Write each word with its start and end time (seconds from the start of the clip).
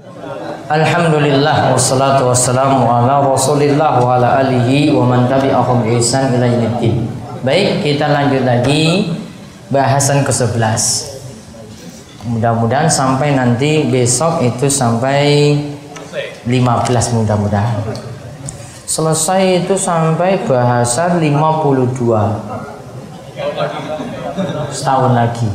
Alhamdulillah 0.00 1.76
wassalatu 1.76 2.32
wassalamu 2.32 2.88
ala 2.88 3.20
Rasulillah 3.20 4.00
wa 4.00 4.16
ala 4.16 4.40
alihi 4.40 4.88
wa 4.96 5.04
man 5.04 5.28
tabi'ahum 5.28 5.84
bi 5.84 6.00
ihsan 6.00 6.32
ila 6.40 6.48
yaumiddin. 6.48 7.04
Baik, 7.44 7.84
kita 7.84 8.08
lanjut 8.08 8.40
lagi 8.48 9.12
bahasan 9.68 10.24
ke-11. 10.24 10.56
Mudah-mudahan 12.32 12.88
sampai 12.88 13.36
nanti 13.36 13.92
besok 13.92 14.40
itu 14.40 14.72
sampai 14.72 15.52
15 16.48 17.16
mudah-mudahan. 17.20 17.84
Selesai 18.88 19.68
itu 19.68 19.76
sampai 19.76 20.40
bahasan 20.48 21.20
52. 21.20 22.40
Setahun 24.72 25.12
lagi. 25.12 25.48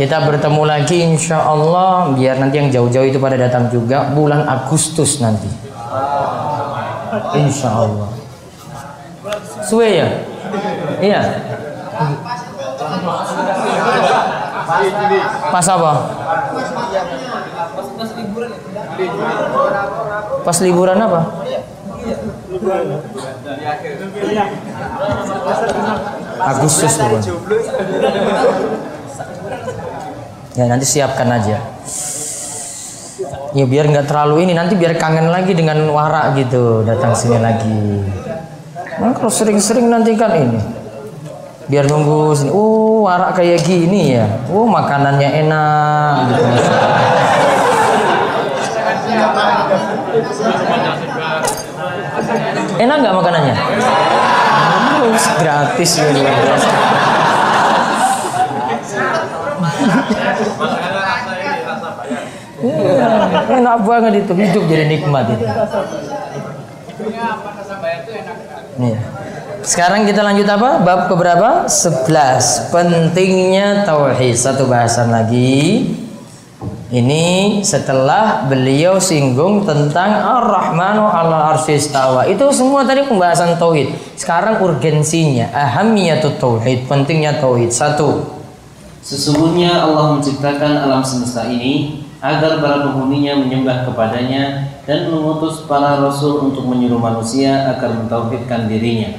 Kita 0.00 0.16
bertemu 0.24 0.64
lagi 0.64 0.96
insya 1.04 1.44
Allah 1.44 2.16
biar 2.16 2.40
nanti 2.40 2.56
yang 2.56 2.72
jauh-jauh 2.72 3.04
itu 3.04 3.20
pada 3.20 3.36
datang 3.36 3.68
juga 3.68 4.08
bulan 4.16 4.48
Agustus 4.48 5.20
nanti. 5.20 5.44
Insya 7.36 7.68
Allah. 7.68 8.08
Suwe 9.60 10.00
ya? 10.00 10.08
Iya. 11.04 11.20
Pas 15.52 15.66
apa? 15.68 15.92
Pas 20.40 20.58
liburan 20.64 20.96
apa? 20.96 21.20
Agustus 26.40 26.92
bukan? 26.96 27.22
Ya 30.58 30.66
nanti 30.66 30.82
siapkan 30.82 31.30
aja. 31.30 31.62
Ya 33.54 33.64
biar 33.66 33.86
nggak 33.90 34.06
terlalu 34.10 34.46
ini 34.46 34.52
nanti 34.54 34.74
biar 34.74 34.94
kangen 34.98 35.30
lagi 35.30 35.54
dengan 35.54 35.78
warak 35.90 36.38
gitu 36.38 36.82
datang 36.86 37.14
sini 37.14 37.38
lagi. 37.38 38.02
Nah, 39.00 39.16
kalau 39.16 39.32
sering-sering 39.32 39.86
nanti 39.90 40.14
kan 40.18 40.34
ini 40.34 40.60
biar 41.70 41.86
nunggu 41.86 42.34
sini. 42.34 42.50
Oh 42.50 43.06
warak 43.06 43.38
kayak 43.38 43.62
gini 43.62 44.18
ya. 44.18 44.26
Oh 44.50 44.66
makanannya 44.66 45.28
enak 45.46 46.14
gitu. 46.34 46.42
Enak 52.80 52.96
nggak 53.02 53.14
makanannya? 53.14 53.54
Gratis 55.40 55.90
ya. 59.80 59.96
Iya, 62.60 63.08
enak 63.56 63.76
banget 63.88 64.12
itu 64.28 64.32
hidup 64.36 64.62
jadi 64.68 64.84
nikmat 64.84 65.32
itu. 65.32 65.44
Iya. 68.80 69.00
Sekarang 69.60 70.08
kita 70.08 70.24
lanjut 70.24 70.48
apa? 70.48 70.80
Bab 70.80 71.08
keberapa? 71.08 71.68
11. 71.68 72.72
Pentingnya 72.72 73.84
tauhid. 73.84 74.36
Satu 74.36 74.68
bahasan 74.68 75.12
lagi. 75.12 75.88
Ini 76.90 77.60
setelah 77.62 78.50
beliau 78.50 78.98
singgung 78.98 79.62
tentang 79.62 80.10
Ar-Rahmanu 80.10 81.06
ala 81.06 81.54
arsistawa. 81.54 82.26
Itu 82.26 82.50
semua 82.50 82.82
tadi 82.82 83.06
pembahasan 83.06 83.56
tauhid. 83.56 83.94
Sekarang 84.18 84.58
urgensinya, 84.58 85.54
ahamiyatut 85.54 86.42
tauhid, 86.42 86.90
pentingnya 86.90 87.38
tauhid. 87.38 87.70
Satu. 87.70 88.39
Sesungguhnya 89.00 89.80
Allah 89.80 90.16
menciptakan 90.16 90.84
alam 90.84 91.00
semesta 91.00 91.48
ini 91.48 92.04
agar 92.20 92.60
para 92.60 92.84
penghuninya 92.84 93.40
menyembah 93.40 93.88
kepadanya 93.88 94.68
dan 94.84 95.08
mengutus 95.08 95.64
para 95.64 96.04
rasul 96.04 96.52
untuk 96.52 96.68
menyuruh 96.68 97.00
manusia 97.00 97.72
agar 97.72 97.96
mentauhidkan 97.96 98.68
dirinya. 98.68 99.16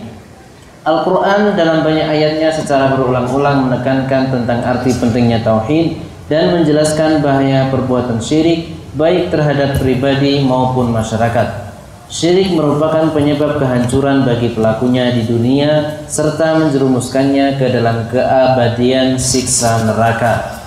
Al-Quran 0.85 1.58
dalam 1.58 1.86
banyak 1.86 2.09
ayatnya 2.09 2.49
secara 2.53 2.93
berulang-ulang 2.97 3.70
menekankan 3.70 4.33
tentang 4.33 4.65
arti 4.65 4.93
pentingnya 4.97 5.41
tauhid 5.41 5.97
dan 6.30 6.58
menjelaskan 6.58 7.21
bahaya 7.21 7.70
perbuatan 7.70 8.17
syirik 8.21 8.73
baik 8.97 9.33
terhadap 9.33 9.77
pribadi 9.77 10.41
maupun 10.45 10.93
masyarakat. 10.93 11.70
Syirik 12.11 12.60
merupakan 12.60 13.08
penyebab 13.16 13.55
kehancuran 13.55 14.27
bagi 14.27 14.52
pelakunya 14.52 15.16
di 15.16 15.23
dunia 15.23 16.04
serta 16.11 16.60
menjerumuskannya 16.60 17.55
ke 17.55 17.72
dalam 17.72 18.11
keabadian 18.11 19.16
siksa 19.16 19.88
neraka. 19.88 20.60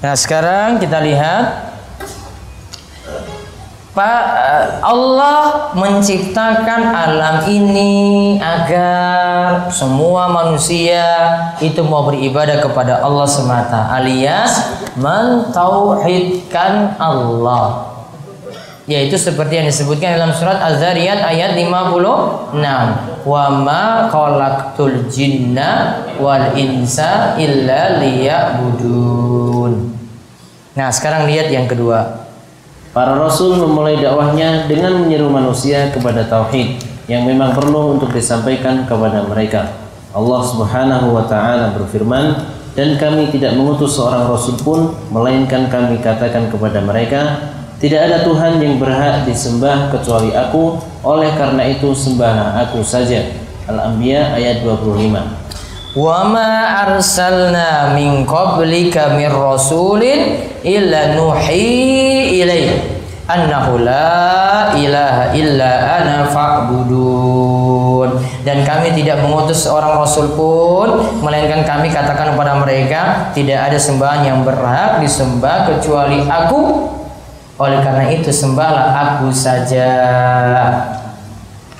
Nah, 0.00 0.16
sekarang 0.16 0.80
kita 0.80 0.96
lihat 0.96 1.76
Pak 3.92 4.24
Allah 4.80 5.76
menciptakan 5.76 6.82
alam 6.88 7.44
ini 7.52 8.40
agar 8.40 9.68
semua 9.68 10.32
manusia 10.32 11.04
itu 11.60 11.84
mau 11.84 12.08
beribadah 12.08 12.64
kepada 12.64 13.04
Allah 13.04 13.28
semata 13.28 13.92
alias 13.92 14.72
mentauhidkan 14.96 16.96
Allah 16.96 17.91
yaitu 18.90 19.14
seperti 19.14 19.62
yang 19.62 19.66
disebutkan 19.70 20.18
dalam 20.18 20.34
surat 20.34 20.58
Az-Zariyat 20.58 21.22
ayat 21.22 21.54
56 21.54 22.58
wa 23.22 23.44
ma 23.62 24.10
khalaqtul 24.10 25.06
jinna 25.06 26.02
wal 26.18 26.50
insa 26.58 27.38
illa 27.38 28.02
liya'budun 28.02 29.92
Nah, 30.72 30.88
sekarang 30.88 31.28
lihat 31.28 31.52
yang 31.52 31.68
kedua. 31.68 32.24
Para 32.96 33.12
rasul 33.16 33.60
memulai 33.60 34.00
dakwahnya 34.00 34.64
dengan 34.68 35.04
menyeru 35.04 35.28
manusia 35.28 35.92
kepada 35.92 36.24
tauhid 36.24 36.80
yang 37.08 37.28
memang 37.28 37.52
perlu 37.52 37.96
untuk 37.96 38.12
disampaikan 38.12 38.88
kepada 38.88 39.24
mereka. 39.28 39.68
Allah 40.12 40.40
Subhanahu 40.44 41.12
wa 41.12 41.24
taala 41.28 41.76
berfirman, 41.76 42.36
"Dan 42.72 42.96
kami 42.96 43.28
tidak 43.32 43.52
mengutus 43.56 43.96
seorang 43.96 44.28
rasul 44.28 44.56
pun 44.60 44.96
melainkan 45.12 45.68
kami 45.68 46.00
katakan 46.00 46.48
kepada 46.48 46.80
mereka, 46.84 47.52
tidak 47.82 48.00
ada 48.06 48.22
Tuhan 48.22 48.62
yang 48.62 48.78
berhak 48.78 49.26
disembah 49.26 49.90
kecuali 49.90 50.30
Aku, 50.30 50.78
oleh 51.02 51.34
karena 51.34 51.66
itu 51.66 51.90
sembahlah 51.90 52.62
Aku 52.62 52.78
saja." 52.86 53.26
Al-Anbiya 53.66 54.38
ayat 54.38 54.62
25. 54.62 55.42
Wa 55.98 56.30
ma 56.30 56.86
arsalna 56.86 57.90
min 57.98 58.22
qablika 58.22 59.18
min 59.18 59.26
rasulin 59.28 60.46
illa 60.62 61.18
nuhi 61.18 62.38
ilaih 62.38 63.02
annahu 63.26 63.82
la 63.82 64.74
ilaha 64.78 65.34
illa 65.34 65.72
ana 66.00 66.16
fa'budun 66.30 68.18
dan 68.42 68.66
kami 68.66 68.94
tidak 68.98 69.22
mengutus 69.22 69.66
seorang 69.66 69.98
rasul 69.98 70.32
pun 70.34 71.02
melainkan 71.22 71.62
kami 71.62 71.90
katakan 71.90 72.34
kepada 72.34 72.58
mereka 72.62 73.30
tidak 73.36 73.70
ada 73.70 73.78
sembahan 73.78 74.26
yang 74.26 74.38
berhak 74.42 74.98
disembah 74.98 75.70
kecuali 75.70 76.24
aku 76.26 76.60
oleh 77.62 77.78
karena 77.78 78.10
itu 78.10 78.34
sembahlah 78.34 78.90
aku 78.90 79.30
saja 79.30 79.90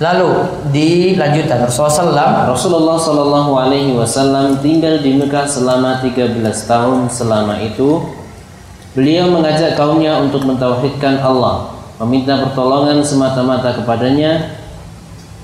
Lalu 0.03 0.51
dilanjutkan 0.75 1.63
Rasulullah 1.63 2.43
Rasulullah 2.51 2.99
Shallallahu 2.99 3.55
Alaihi 3.55 3.95
Wasallam 3.95 4.59
tinggal 4.59 4.99
di 4.99 5.15
Mekah 5.15 5.47
selama 5.47 6.03
13 6.03 6.43
tahun. 6.43 7.07
Selama 7.07 7.63
itu 7.63 8.03
beliau 8.99 9.31
mengajak 9.31 9.79
kaumnya 9.79 10.19
untuk 10.19 10.43
mentauhidkan 10.43 11.23
Allah, 11.23 11.79
meminta 12.03 12.35
pertolongan 12.43 12.99
semata-mata 13.07 13.79
kepadanya, 13.79 14.59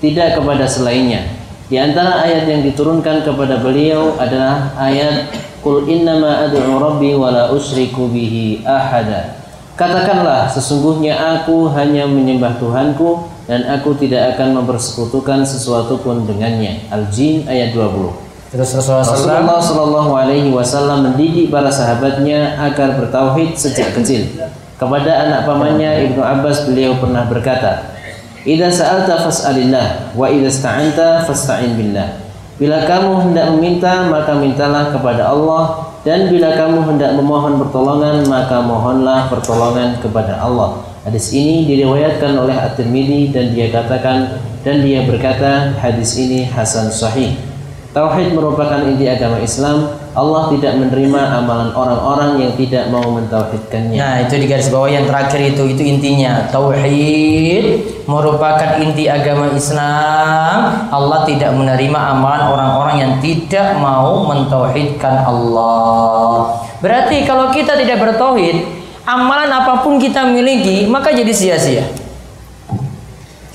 tidak 0.03 0.43
kepada 0.43 0.67
selainnya. 0.67 1.39
Di 1.71 1.79
antara 1.79 2.27
ayat 2.27 2.51
yang 2.51 2.67
diturunkan 2.67 3.23
kepada 3.23 3.63
beliau 3.63 4.19
adalah 4.19 4.75
ayat 4.75 5.31
Qul 5.63 5.87
innama 5.87 6.51
ad'u 6.51 6.83
rabbi 6.83 7.15
wa 7.15 7.31
la 7.31 7.47
bihi 7.55 8.67
ahada. 8.67 9.38
Katakanlah 9.79 10.51
sesungguhnya 10.51 11.15
aku 11.39 11.71
hanya 11.71 12.03
menyembah 12.03 12.59
Tuhanku 12.59 13.31
dan 13.47 13.63
aku 13.71 13.95
tidak 13.95 14.35
akan 14.35 14.59
mempersekutukan 14.59 15.47
sesuatu 15.47 16.03
pun 16.03 16.27
dengannya. 16.27 16.83
Al-Jin 16.91 17.47
ayat 17.47 17.79
20. 17.79 18.11
Terus 18.51 18.75
Rasulullah, 18.75 19.07
Rasulullah 19.07 19.61
Shallallahu 19.63 20.13
Alaihi 20.19 20.51
Wasallam 20.51 21.07
mendidik 21.07 21.55
para 21.55 21.71
sahabatnya 21.71 22.59
agar 22.59 22.99
bertauhid 22.99 23.55
sejak 23.55 23.95
kecil. 23.95 24.27
Kepada 24.75 25.31
anak 25.31 25.47
pamannya 25.47 26.11
Ibnu 26.11 26.27
Abbas 26.27 26.67
beliau 26.67 26.99
pernah 26.99 27.31
berkata, 27.31 27.95
"Idza 28.43 28.75
sa'alta 28.75 29.31
fas'alillah 29.31 30.11
wa 30.19 30.27
idza 30.27 30.51
sta'anta 30.59 31.23
fasta'in 31.23 31.79
billah." 31.79 32.19
Bila 32.59 32.83
kamu 32.83 33.31
hendak 33.31 33.47
meminta 33.55 34.11
maka 34.11 34.35
mintalah 34.35 34.91
kepada 34.91 35.31
Allah 35.31 35.88
dan 36.07 36.31
bila 36.31 36.55
kamu 36.55 36.79
hendak 36.87 37.11
memohon 37.19 37.59
pertolongan 37.59 38.23
maka 38.31 38.63
mohonlah 38.63 39.27
pertolongan 39.33 39.99
kepada 39.99 40.39
Allah. 40.39 40.85
Hadis 41.03 41.33
ini 41.33 41.65
diriwayatkan 41.65 42.37
oleh 42.37 42.55
At-Tirmidzi 42.55 43.33
dan 43.33 43.57
dia 43.57 43.73
katakan 43.73 44.39
dan 44.61 44.85
dia 44.85 45.07
berkata 45.09 45.73
hadis 45.81 46.21
ini 46.21 46.45
hasan 46.45 46.93
sahih. 46.93 47.48
Tauhid 47.89 48.37
merupakan 48.37 48.85
inti 48.85 49.09
agama 49.09 49.41
Islam. 49.41 49.97
Allah 50.13 50.53
tidak 50.53 50.77
menerima 50.77 51.41
amalan 51.41 51.73
orang-orang 51.73 52.37
yang 52.37 52.53
tidak 52.53 52.93
mau 52.93 53.17
mentauhidkannya. 53.17 53.97
Nah, 53.97 54.15
itu 54.29 54.37
di 54.37 54.45
garis 54.45 54.69
bawah 54.69 54.93
yang 54.93 55.09
terakhir 55.09 55.41
itu 55.41 55.65
itu 55.73 55.83
intinya. 55.89 56.53
Tauhid 56.53 57.65
merupakan 58.05 58.77
inti 58.85 59.09
agama 59.09 59.57
Islam. 59.57 60.85
Allah 60.93 61.25
tidak 61.25 61.57
menerima 61.57 62.01
amalan 62.13 62.43
orang-orang 62.53 62.97
yang 63.01 63.13
tidak 63.25 63.81
mau 63.81 64.21
mentauhidkan 64.29 65.25
Allah. 65.25 66.61
Berarti 66.85 67.25
kalau 67.25 67.49
kita 67.57 67.73
tidak 67.73 68.05
bertauhid, 68.05 68.69
amalan 69.09 69.49
apa 69.49 69.81
pun 69.81 69.97
kita 69.97 70.29
miliki 70.29 70.85
maka 70.85 71.09
jadi 71.17 71.33
sia-sia. 71.33 71.89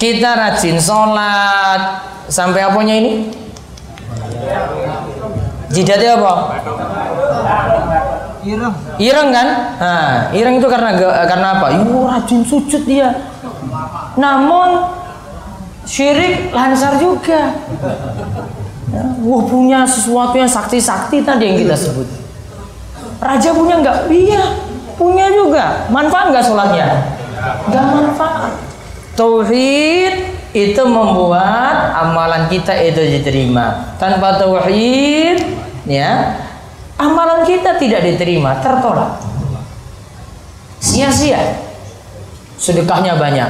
Kita 0.01 0.33
rajin 0.33 0.81
sholat 0.81 2.01
sampai 2.33 2.65
apanya 2.65 2.97
ini? 2.97 3.42
Jidatnya 5.73 6.21
apa? 6.21 6.33
Ireng. 8.43 8.75
Ireng 8.99 9.29
kan? 9.31 9.47
Nah, 9.79 10.29
ireng 10.35 10.59
itu 10.59 10.67
karena 10.67 10.89
karena 11.25 11.47
apa? 11.57 11.67
Yuh, 11.79 12.05
rajin 12.05 12.43
sujud 12.43 12.83
dia. 12.83 13.31
Namun 14.19 14.91
syirik 15.87 16.51
lancar 16.51 16.99
juga. 16.99 17.55
Ya, 18.93 19.05
wah 19.25 19.43
punya 19.49 19.87
sesuatu 19.89 20.37
yang 20.37 20.51
sakti-sakti 20.51 21.25
tadi 21.25 21.43
yang 21.49 21.57
kita 21.57 21.73
sebut. 21.73 22.05
Raja 23.17 23.49
punya 23.55 23.81
nggak? 23.81 24.11
Iya, 24.11 24.43
punya 24.99 25.31
juga. 25.33 25.87
Manfaat 25.89 26.29
nggak 26.29 26.45
sholatnya? 26.45 26.87
Nggak 27.71 27.85
manfaat. 27.89 28.53
Tauhid 29.17 30.32
itu 30.53 30.83
membuat 30.85 31.97
amalan 31.97 32.45
kita 32.45 32.77
itu 32.77 33.01
diterima. 33.01 33.97
Tanpa 33.97 34.37
tauhid, 34.37 35.41
ya, 35.89 36.37
amalan 37.01 37.41
kita 37.43 37.81
tidak 37.81 38.05
diterima, 38.05 38.61
tertolak. 38.61 39.17
Sia-sia. 40.77 41.57
Sedekahnya 42.61 43.17
banyak. 43.17 43.49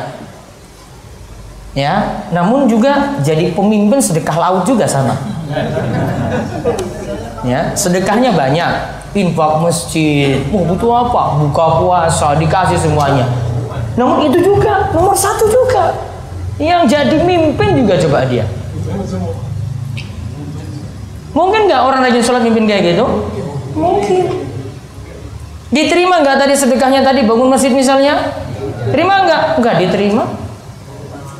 Ya, 1.74 2.24
namun 2.32 2.70
juga 2.70 3.18
jadi 3.26 3.52
pemimpin 3.52 4.00
sedekah 4.00 4.38
laut 4.40 4.64
juga 4.64 4.88
sama. 4.88 5.18
Ya, 7.44 7.76
sedekahnya 7.76 8.32
banyak. 8.32 8.72
Infak 9.14 9.62
masjid, 9.62 10.42
mau 10.50 10.66
butuh 10.66 10.90
apa? 10.90 11.38
Buka 11.38 11.66
puasa, 11.84 12.34
dikasih 12.34 12.82
semuanya. 12.82 13.30
Namun 13.94 14.26
itu 14.26 14.42
juga 14.42 14.90
nomor 14.90 15.14
satu 15.14 15.46
juga. 15.46 16.13
Yang 16.62 16.82
jadi 16.94 17.18
mimpin 17.26 17.70
juga 17.82 17.98
coba 17.98 18.30
dia. 18.30 18.46
Mungkin 21.34 21.66
nggak 21.66 21.82
orang 21.82 22.06
rajin 22.06 22.22
sholat 22.22 22.46
mimpin 22.46 22.70
kayak 22.70 22.94
gitu? 22.94 23.06
Mungkin. 23.74 24.46
Diterima 25.74 26.22
nggak 26.22 26.38
tadi 26.46 26.54
sedekahnya 26.54 27.02
tadi 27.02 27.26
bangun 27.26 27.50
masjid 27.50 27.74
misalnya? 27.74 28.38
Terima 28.94 29.26
nggak? 29.26 29.42
Nggak 29.58 29.76
diterima. 29.82 30.24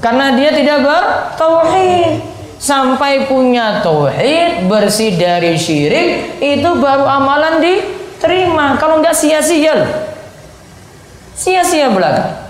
Karena 0.02 0.34
dia 0.34 0.50
tidak 0.52 0.82
bertauhid. 0.82 2.34
Sampai 2.58 3.28
punya 3.28 3.84
tauhid 3.84 4.72
bersih 4.72 5.20
dari 5.20 5.60
syirik 5.60 6.40
itu 6.40 6.70
baru 6.80 7.06
amalan 7.06 7.60
diterima. 7.60 8.80
Kalau 8.80 9.04
nggak 9.04 9.14
sia-sia, 9.14 9.84
sia-sia 11.36 11.92
belaka. 11.92 12.43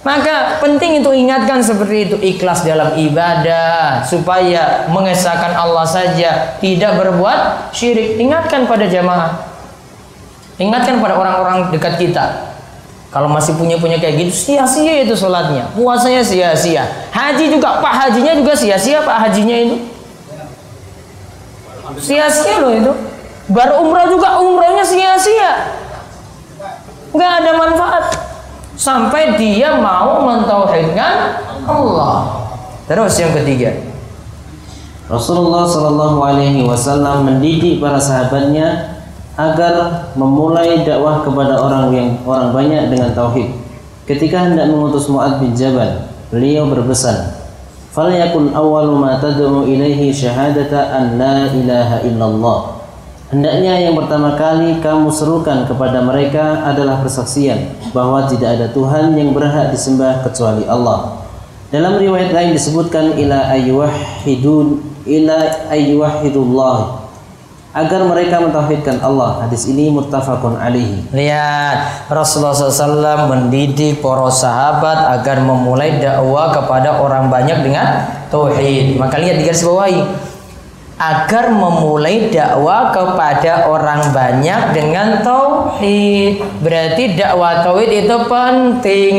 Maka 0.00 0.56
penting 0.64 1.04
untuk 1.04 1.12
ingatkan 1.12 1.60
seperti 1.60 2.08
itu 2.08 2.16
ikhlas 2.16 2.64
dalam 2.64 2.96
ibadah 2.96 4.00
supaya 4.00 4.88
mengesahkan 4.88 5.52
Allah 5.52 5.84
saja 5.84 6.56
tidak 6.56 6.96
berbuat 6.96 7.68
syirik. 7.76 8.16
Ingatkan 8.16 8.64
pada 8.64 8.88
jamaah. 8.88 9.44
Ingatkan 10.56 11.04
pada 11.04 11.20
orang-orang 11.20 11.68
dekat 11.68 12.00
kita. 12.00 12.56
Kalau 13.12 13.28
masih 13.28 13.60
punya 13.60 13.76
punya 13.76 14.00
kayak 14.00 14.24
gitu 14.24 14.32
sia-sia 14.54 15.02
itu 15.04 15.18
sholatnya, 15.18 15.68
puasanya 15.74 16.22
sia-sia. 16.22 17.10
Haji 17.10 17.50
juga 17.50 17.82
pak 17.82 17.92
hajinya 18.06 18.38
juga 18.38 18.54
sia-sia 18.56 19.02
pak 19.04 19.28
hajinya 19.28 19.56
itu. 19.68 19.76
Sia-sia 22.00 22.56
loh 22.62 22.72
itu. 22.72 22.92
Baru 23.50 23.84
umrah 23.84 24.06
juga 24.08 24.38
umrahnya 24.40 24.86
sia-sia. 24.86 25.76
Nggak 27.10 27.32
ada 27.42 27.50
manfaat 27.58 28.29
sampai 28.80 29.36
dia 29.36 29.76
mau 29.76 30.24
mentauhidkan 30.24 31.36
Allah. 31.68 32.48
Terus 32.88 33.12
yang 33.20 33.36
ketiga, 33.36 33.76
Rasulullah 35.04 35.68
Shallallahu 35.68 36.18
Alaihi 36.24 36.64
Wasallam 36.64 37.28
mendidik 37.28 37.84
para 37.84 38.00
sahabatnya 38.00 38.96
agar 39.36 40.08
memulai 40.16 40.80
dakwah 40.82 41.20
kepada 41.20 41.60
orang 41.60 41.92
yang 41.92 42.08
orang 42.24 42.56
banyak 42.56 42.88
dengan 42.88 43.12
tauhid. 43.12 43.52
Ketika 44.08 44.48
hendak 44.48 44.72
mengutus 44.72 45.06
Muad 45.12 45.38
bin 45.38 45.52
Jabal, 45.54 46.08
beliau 46.32 46.66
berpesan, 46.66 47.36
"Falyakun 47.94 48.56
awwalu 48.56 48.96
ma 48.96 49.20
tad'u 49.22 49.68
ilaihi 49.68 50.10
syahadata 50.10 50.88
an 50.90 51.20
la 51.20 51.46
ilaha 51.52 52.02
illallah." 52.02 52.79
Hendaknya 53.30 53.78
yang 53.78 53.94
pertama 53.94 54.34
kali 54.34 54.82
kamu 54.82 55.06
serukan 55.06 55.62
kepada 55.62 56.02
mereka 56.02 56.66
adalah 56.66 56.98
persaksian 56.98 57.78
bahwa 57.94 58.26
tidak 58.26 58.58
ada 58.58 58.66
Tuhan 58.74 59.14
yang 59.14 59.30
berhak 59.30 59.70
disembah 59.70 60.26
kecuali 60.26 60.66
Allah. 60.66 61.22
Dalam 61.70 62.02
riwayat 62.02 62.34
lain 62.34 62.50
disebutkan 62.58 63.14
ila 63.14 63.54
ayyuhidun 63.54 64.82
ila 65.06 65.38
ayyuhidullah 65.70 67.06
agar 67.70 68.00
mereka 68.02 68.42
mentauhidkan 68.42 68.98
Allah. 68.98 69.46
Hadis 69.46 69.70
ini 69.70 69.94
muttafaqun 69.94 70.58
alaihi. 70.58 71.06
lihat 71.14 72.10
Rasulullah 72.10 72.50
SAW 72.50 73.30
mendidik 73.30 74.02
para 74.02 74.26
sahabat 74.26 75.22
agar 75.22 75.38
memulai 75.46 76.02
dakwah 76.02 76.50
kepada 76.50 76.98
orang 76.98 77.30
banyak 77.30 77.62
dengan 77.62 78.10
tauhid. 78.26 78.98
Maka 78.98 79.22
lihat 79.22 79.38
di 79.38 79.46
garis 79.46 79.62
bawahi 79.62 80.02
agar 81.00 81.48
memulai 81.48 82.28
dakwah 82.28 82.92
kepada 82.92 83.72
orang 83.72 84.12
banyak 84.12 84.76
dengan 84.76 85.24
tauhid. 85.24 86.44
Berarti 86.60 87.16
dakwah 87.16 87.64
tauhid 87.64 88.04
itu 88.04 88.16
penting. 88.28 89.16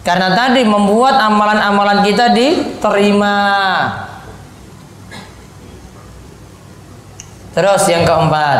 Karena 0.00 0.32
tadi 0.32 0.64
membuat 0.64 1.20
amalan-amalan 1.20 2.00
kita 2.00 2.32
diterima. 2.32 3.36
Terus 7.52 7.86
yang 7.86 8.02
keempat, 8.02 8.58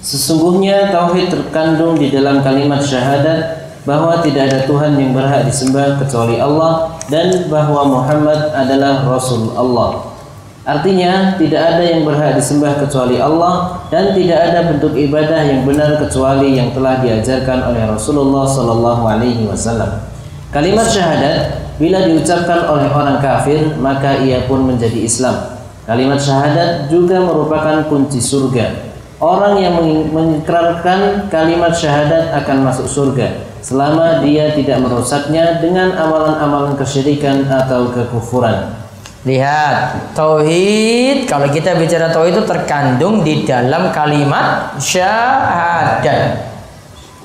Sesungguhnya 0.00 0.88
tauhid 0.88 1.28
terkandung 1.28 2.00
di 2.00 2.08
dalam 2.08 2.40
kalimat 2.40 2.80
syahadat 2.80 3.59
bahwa 3.90 4.22
tidak 4.22 4.46
ada 4.46 4.70
Tuhan 4.70 4.94
yang 5.02 5.10
berhak 5.10 5.50
disembah 5.50 5.98
kecuali 5.98 6.38
Allah 6.38 6.94
dan 7.10 7.50
bahwa 7.50 7.90
Muhammad 7.90 8.54
adalah 8.54 9.02
Rasul 9.02 9.50
Allah. 9.58 10.14
Artinya 10.62 11.34
tidak 11.34 11.58
ada 11.58 11.82
yang 11.82 12.06
berhak 12.06 12.38
disembah 12.38 12.78
kecuali 12.78 13.18
Allah 13.18 13.82
dan 13.90 14.14
tidak 14.14 14.38
ada 14.38 14.70
bentuk 14.70 14.94
ibadah 14.94 15.42
yang 15.42 15.66
benar 15.66 15.98
kecuali 15.98 16.54
yang 16.54 16.70
telah 16.70 17.02
diajarkan 17.02 17.66
oleh 17.66 17.82
Rasulullah 17.90 18.46
Sallallahu 18.46 19.02
Alaihi 19.10 19.50
Wasallam. 19.50 20.06
Kalimat 20.54 20.86
syahadat 20.86 21.74
bila 21.82 22.06
diucapkan 22.06 22.70
oleh 22.70 22.86
orang 22.94 23.18
kafir 23.18 23.74
maka 23.82 24.22
ia 24.22 24.46
pun 24.46 24.70
menjadi 24.70 25.02
Islam. 25.02 25.34
Kalimat 25.82 26.22
syahadat 26.22 26.86
juga 26.86 27.18
merupakan 27.26 27.90
kunci 27.90 28.22
surga. 28.22 28.86
Orang 29.18 29.58
yang 29.58 29.74
mengikrarkan 30.14 31.26
kalimat 31.26 31.74
syahadat 31.74 32.30
akan 32.38 32.56
masuk 32.70 32.86
surga 32.86 33.49
selama 33.60 34.24
dia 34.24 34.52
tidak 34.56 34.80
merusaknya 34.80 35.60
dengan 35.60 35.92
amalan-amalan 35.96 36.76
kesyirikan 36.76 37.44
atau 37.48 37.92
kekufuran. 37.92 38.76
lihat 39.20 40.16
tauhid. 40.16 41.28
Kalau 41.28 41.44
kita 41.52 41.76
bicara 41.76 42.08
tauhid 42.08 42.40
itu 42.40 42.44
terkandung 42.48 43.20
di 43.20 43.44
dalam 43.44 43.92
kalimat 43.92 44.80
syahadat. 44.80 46.40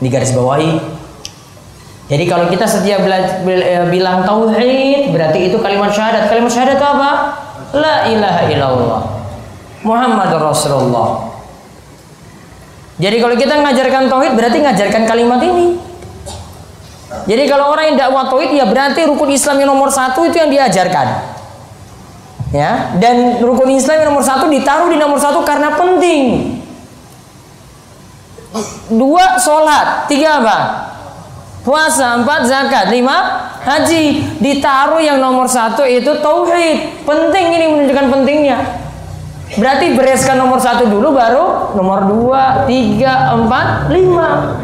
Di 0.04 0.08
garis 0.12 0.36
bawahi. 0.36 0.76
Jadi 2.06 2.24
kalau 2.28 2.52
kita 2.52 2.68
setiap 2.68 3.00
eh, 3.48 3.88
bilang 3.88 4.28
tauhid 4.28 5.16
berarti 5.16 5.48
itu 5.48 5.58
kalimat 5.64 5.96
syahadat. 5.96 6.28
Kalimat 6.28 6.52
syahadat 6.52 6.76
itu 6.76 6.88
apa? 6.88 7.10
La 7.80 7.96
ilaha 8.12 8.42
illallah. 8.52 9.02
Muhammad 9.88 10.36
Rasulullah. 10.36 11.32
Jadi 13.00 13.24
kalau 13.24 13.36
kita 13.40 13.60
mengajarkan 13.60 14.08
tauhid 14.12 14.34
berarti 14.36 14.58
mengajarkan 14.60 15.04
kalimat 15.08 15.40
ini. 15.48 15.95
Jadi 17.06 17.44
kalau 17.46 17.70
orang 17.70 17.94
yang 17.94 17.98
dakwah 18.02 18.26
tauhid 18.30 18.52
ya 18.58 18.66
berarti 18.66 19.06
rukun 19.06 19.30
Islam 19.30 19.62
yang 19.62 19.70
nomor 19.74 19.94
satu 19.94 20.26
itu 20.26 20.42
yang 20.42 20.50
diajarkan. 20.50 21.38
Ya, 22.56 22.96
dan 22.98 23.44
rukun 23.44 23.70
Islam 23.74 24.02
yang 24.02 24.10
nomor 24.16 24.26
satu 24.26 24.48
ditaruh 24.48 24.90
di 24.90 24.98
nomor 24.98 25.20
satu 25.20 25.46
karena 25.46 25.76
penting. 25.76 26.56
Dua 28.90 29.36
sholat, 29.38 30.08
tiga 30.08 30.40
apa? 30.40 30.58
puasa, 31.66 32.22
empat 32.22 32.46
zakat, 32.46 32.94
lima 32.94 33.50
haji. 33.66 34.38
Ditaruh 34.38 35.02
yang 35.02 35.18
nomor 35.18 35.50
satu 35.50 35.82
itu 35.84 36.22
tauhid. 36.22 37.04
Penting 37.04 37.46
ini 37.58 37.66
menunjukkan 37.74 38.08
pentingnya. 38.14 38.58
Berarti 39.58 39.98
bereskan 39.98 40.38
nomor 40.38 40.62
satu 40.62 40.86
dulu 40.86 41.18
baru 41.18 41.74
nomor 41.74 42.06
dua, 42.06 42.70
tiga, 42.70 43.34
empat, 43.34 43.90
lima. 43.90 44.62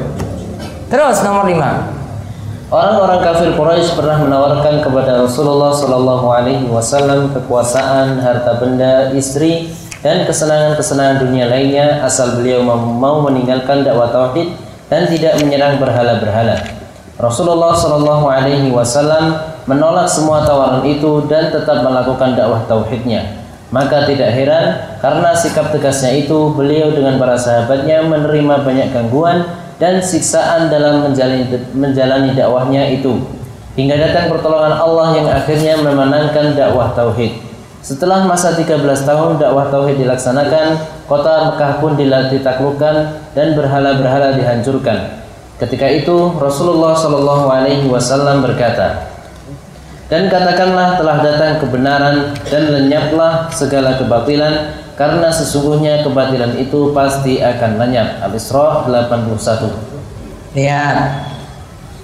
Terus 0.87 1.25
nomor 1.25 1.49
lima. 1.49 2.00
Orang-orang 2.71 3.19
kafir 3.19 3.51
Quraisy 3.59 3.99
pernah 3.99 4.15
menawarkan 4.23 4.79
kepada 4.79 5.27
Rasulullah 5.27 5.75
Shallallahu 5.75 6.23
Alaihi 6.31 6.71
Wasallam 6.71 7.35
kekuasaan, 7.35 8.23
harta 8.23 8.63
benda, 8.63 9.11
istri, 9.11 9.75
dan 9.99 10.23
kesenangan-kesenangan 10.23 11.19
dunia 11.19 11.51
lainnya 11.51 11.99
asal 11.99 12.39
beliau 12.39 12.63
mau 12.63 13.27
meninggalkan 13.27 13.83
dakwah 13.83 14.07
tauhid 14.07 14.55
dan 14.87 15.03
tidak 15.11 15.43
menyerang 15.43 15.83
berhala-berhala. 15.83 16.63
Rasulullah 17.19 17.75
Shallallahu 17.75 18.31
Alaihi 18.31 18.71
Wasallam 18.71 19.35
menolak 19.67 20.07
semua 20.07 20.47
tawaran 20.47 20.87
itu 20.87 21.27
dan 21.27 21.51
tetap 21.51 21.83
melakukan 21.83 22.39
dakwah 22.39 22.63
tauhidnya. 22.71 23.35
Maka 23.67 24.07
tidak 24.07 24.31
heran 24.31 24.95
karena 25.03 25.35
sikap 25.35 25.75
tegasnya 25.75 26.23
itu 26.23 26.55
beliau 26.55 26.95
dengan 26.95 27.19
para 27.19 27.35
sahabatnya 27.35 28.07
menerima 28.07 28.63
banyak 28.63 28.95
gangguan 28.95 29.43
dan 29.81 29.97
siksaan 29.97 30.69
dalam 30.69 31.09
menjalani, 31.09 31.49
menjalani 31.73 32.37
dakwahnya 32.37 32.85
itu 32.93 33.17
hingga 33.73 33.97
datang 33.97 34.29
pertolongan 34.29 34.77
Allah 34.77 35.07
yang 35.17 35.27
akhirnya 35.33 35.81
memenangkan 35.81 36.53
dakwah 36.53 36.93
tauhid. 36.93 37.41
Setelah 37.81 38.29
masa 38.29 38.53
13 38.53 38.77
tahun 38.77 39.41
dakwah 39.41 39.73
tauhid 39.73 39.97
dilaksanakan, 39.97 40.77
kota 41.09 41.49
Mekah 41.49 41.81
pun 41.81 41.97
ditaklukkan 41.97 42.95
dan 43.33 43.47
berhala-berhala 43.57 44.37
dihancurkan. 44.37 45.25
Ketika 45.57 45.89
itu 45.89 46.37
Rasulullah 46.37 46.93
Shallallahu 46.93 47.49
Alaihi 47.49 47.89
Wasallam 47.89 48.45
berkata, 48.45 49.09
dan 50.13 50.29
katakanlah 50.29 50.99
telah 50.99 51.17
datang 51.25 51.57
kebenaran 51.63 52.35
dan 52.51 52.63
lenyaplah 52.69 53.49
segala 53.49 53.95
kebatilan 53.97 54.80
karena 55.01 55.33
sesungguhnya 55.33 56.05
kebatilan 56.05 56.61
itu 56.61 56.93
pasti 56.93 57.41
akan 57.41 57.81
lenyap. 57.81 58.21
Al-Isra 58.21 58.85
81. 58.85 60.53
Lihat 60.53 60.97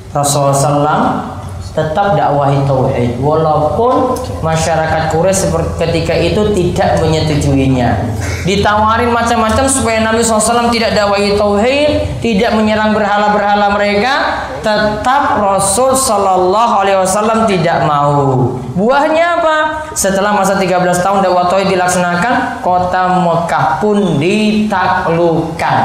Rasulullah 0.09 0.57
SAW 0.57 1.37
tetap 1.77 2.17
dakwahi 2.17 2.65
tauhid. 2.65 3.21
Walaupun 3.21 4.17
masyarakat 4.41 5.13
Quraisy 5.13 5.45
seperti 5.45 5.77
ketika 5.77 6.17
itu 6.17 6.41
tidak 6.57 6.97
menyetujuinya. 7.05 8.17
Ditawarin 8.49 9.13
macam-macam 9.13 9.69
supaya 9.69 10.01
Nabi 10.01 10.25
SAW 10.25 10.73
tidak 10.73 10.97
dakwahi 10.97 11.37
tauhid 11.37 12.17
tidak 12.25 12.57
menyerang 12.57 12.97
berhala-berhala 12.97 13.77
mereka 13.77 14.41
tetap 14.65 15.37
Rasul 15.37 15.93
Shallallahu 15.93 16.73
Alaihi 16.81 16.97
Wasallam 16.97 17.45
tidak 17.45 17.85
mau. 17.85 18.57
Buahnya 18.73 19.37
apa 19.37 19.57
setelah 19.97 20.37
masa 20.37 20.61
13 20.61 20.77
tahun 21.01 21.25
dakwah 21.25 21.49
tauhid 21.49 21.73
dilaksanakan 21.73 22.61
kota 22.61 23.25
Mekah 23.25 23.81
pun 23.81 24.21
ditaklukkan 24.21 25.77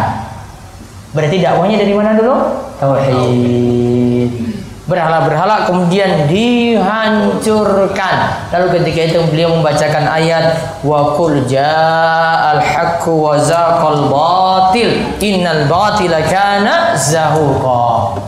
berarti 1.16 1.37
dakwahnya 1.40 1.81
dari 1.81 1.97
mana 1.97 2.12
dulu 2.12 2.37
tauhid 2.76 4.52
berhala-berhala 4.83 5.64
kemudian 5.71 6.26
dihancurkan. 6.26 8.14
Lalu 8.50 8.66
ketika 8.76 9.00
itu 9.14 9.19
beliau 9.31 9.57
membacakan 9.57 10.04
ayat 10.11 10.59
wa 10.83 11.14
qul 11.14 11.47
ja'al 11.47 12.61
haqqu 12.61 13.09
wa 13.14 13.38
zaqal 13.38 14.11
batil 14.11 14.90
innal 15.23 15.71
batila 15.71 16.21
kana 16.26 16.99
zahuqa. 16.99 18.19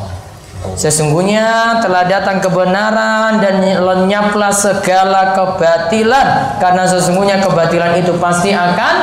Sesungguhnya 0.75 1.79
telah 1.79 2.03
datang 2.07 2.43
kebenaran 2.43 3.39
dan 3.39 3.63
lenyaplah 3.63 4.51
segala 4.51 5.31
kebatilan 5.31 6.59
karena 6.59 6.83
sesungguhnya 6.83 7.39
kebatilan 7.39 7.95
itu 7.95 8.11
pasti 8.19 8.51
akan 8.51 8.95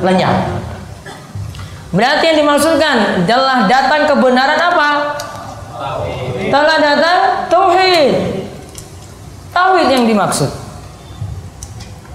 lenyap. 0.00 0.64
Berarti 1.92 2.24
yang 2.32 2.38
dimaksudkan 2.44 2.96
adalah 3.24 3.68
datang 3.68 4.08
kebenaran 4.08 4.60
apa? 4.60 4.90
telah 6.48 6.76
datang 6.80 7.18
tauhid. 7.46 8.42
Tauhid 9.54 9.88
yang 9.92 10.04
dimaksud. 10.08 10.50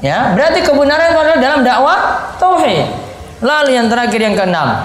Ya, 0.03 0.35
berarti 0.35 0.59
kebenaran 0.67 1.15
adalah 1.15 1.39
dalam 1.39 1.61
dakwah 1.63 1.99
tauhid. 2.41 2.91
Lalu 3.39 3.71
yang 3.75 3.87
terakhir 3.87 4.19
yang 4.19 4.35
keenam. 4.35 4.83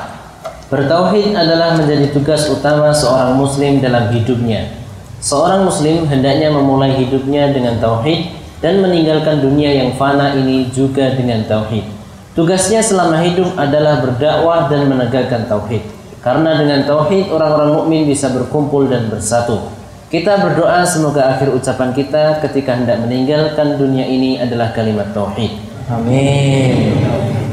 Bertauhid 0.69 1.33
adalah 1.33 1.81
menjadi 1.81 2.13
tugas 2.13 2.45
utama 2.53 2.93
seorang 2.93 3.41
muslim 3.41 3.81
dalam 3.81 4.13
hidupnya. 4.13 4.69
Seorang 5.17 5.65
muslim 5.65 6.05
hendaknya 6.05 6.53
memulai 6.53 6.93
hidupnya 6.93 7.49
dengan 7.57 7.81
tauhid 7.81 8.37
dan 8.61 8.85
meninggalkan 8.85 9.41
dunia 9.41 9.73
yang 9.73 9.97
fana 9.97 10.37
ini 10.37 10.69
juga 10.69 11.17
dengan 11.17 11.41
tauhid. 11.49 11.89
Tugasnya 12.37 12.85
selama 12.85 13.17
hidup 13.25 13.57
adalah 13.57 14.05
berdakwah 14.05 14.69
dan 14.69 14.93
menegakkan 14.93 15.49
tauhid. 15.49 15.81
Karena 16.21 16.61
dengan 16.61 16.85
tauhid 16.85 17.33
orang-orang 17.33 17.73
mukmin 17.73 18.05
bisa 18.05 18.29
berkumpul 18.29 18.93
dan 18.93 19.09
bersatu. 19.09 19.73
Kita 20.13 20.37
berdoa 20.37 20.85
semoga 20.85 21.33
akhir 21.33 21.49
ucapan 21.49 21.97
kita 21.97 22.45
ketika 22.45 22.77
hendak 22.77 23.01
meninggalkan 23.01 23.81
dunia 23.81 24.05
ini 24.05 24.37
adalah 24.37 24.77
kalimat 24.77 25.17
tauhid. 25.17 25.65
Amin. 25.89 26.93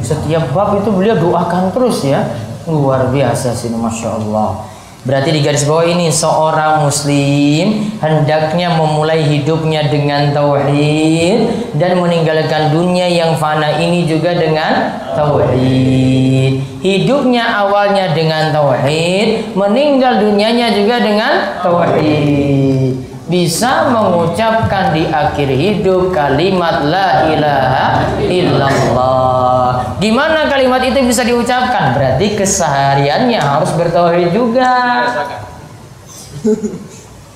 Setiap 0.04 0.52
bab 0.52 0.84
itu 0.84 0.92
beliau 0.92 1.16
doakan 1.16 1.72
terus 1.72 2.04
ya. 2.04 2.28
Luar 2.66 3.14
biasa 3.14 3.54
sih, 3.54 3.70
masya 3.70 4.18
Allah. 4.18 4.66
Berarti 5.06 5.38
di 5.38 5.46
garis 5.46 5.70
bawah 5.70 5.86
ini 5.86 6.10
seorang 6.10 6.82
muslim 6.82 7.94
hendaknya 8.02 8.74
memulai 8.74 9.22
hidupnya 9.22 9.86
dengan 9.86 10.34
tauhid 10.34 11.70
dan 11.78 12.02
meninggalkan 12.02 12.74
dunia 12.74 13.06
yang 13.06 13.38
fana 13.38 13.78
ini 13.78 14.10
juga 14.10 14.34
dengan 14.34 14.98
tauhid. 15.14 16.58
Hidupnya 16.82 17.46
awalnya 17.54 18.18
dengan 18.18 18.50
tauhid, 18.50 19.54
meninggal 19.54 20.26
dunianya 20.26 20.74
juga 20.74 20.98
dengan 20.98 21.62
tauhid 21.62 23.05
bisa 23.26 23.90
mengucapkan 23.90 24.94
di 24.94 25.10
akhir 25.10 25.50
hidup 25.50 26.14
kalimat 26.14 26.86
la 26.86 27.10
ilaha 27.34 27.86
illallah. 28.22 29.98
Di 29.98 30.14
mana 30.14 30.46
kalimat 30.46 30.86
itu 30.86 31.02
bisa 31.02 31.26
diucapkan? 31.26 31.98
Berarti 31.98 32.38
kesehariannya 32.38 33.42
harus 33.42 33.74
bertauhid 33.74 34.30
juga. 34.30 34.74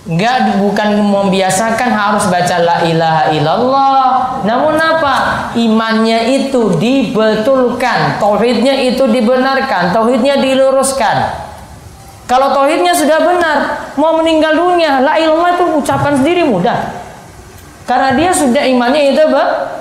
Enggak 0.05 0.61
bukan 0.61 0.89
membiasakan 1.05 1.89
harus 1.89 2.25
baca 2.29 2.55
la 2.61 2.77
ilaha 2.85 3.23
illallah. 3.33 4.05
Namun 4.45 4.77
apa? 4.77 5.15
Imannya 5.57 6.29
itu 6.29 6.77
dibetulkan, 6.77 8.21
tauhidnya 8.21 8.77
itu 8.93 9.09
dibenarkan, 9.09 9.89
tauhidnya 9.89 10.37
diluruskan. 10.37 11.48
Kalau 12.29 12.53
tauhidnya 12.53 12.93
sudah 12.93 13.25
benar, 13.25 13.57
mau 13.97 14.13
meninggal 14.21 14.53
dunia, 14.53 15.01
la 15.01 15.17
ilallah 15.17 15.57
itu 15.57 15.65
ucapan 15.81 16.13
sendiri 16.13 16.45
mudah. 16.45 17.09
Karena 17.89 18.13
dia 18.13 18.29
sudah 18.29 18.61
imannya 18.69 19.17
itu 19.17 19.25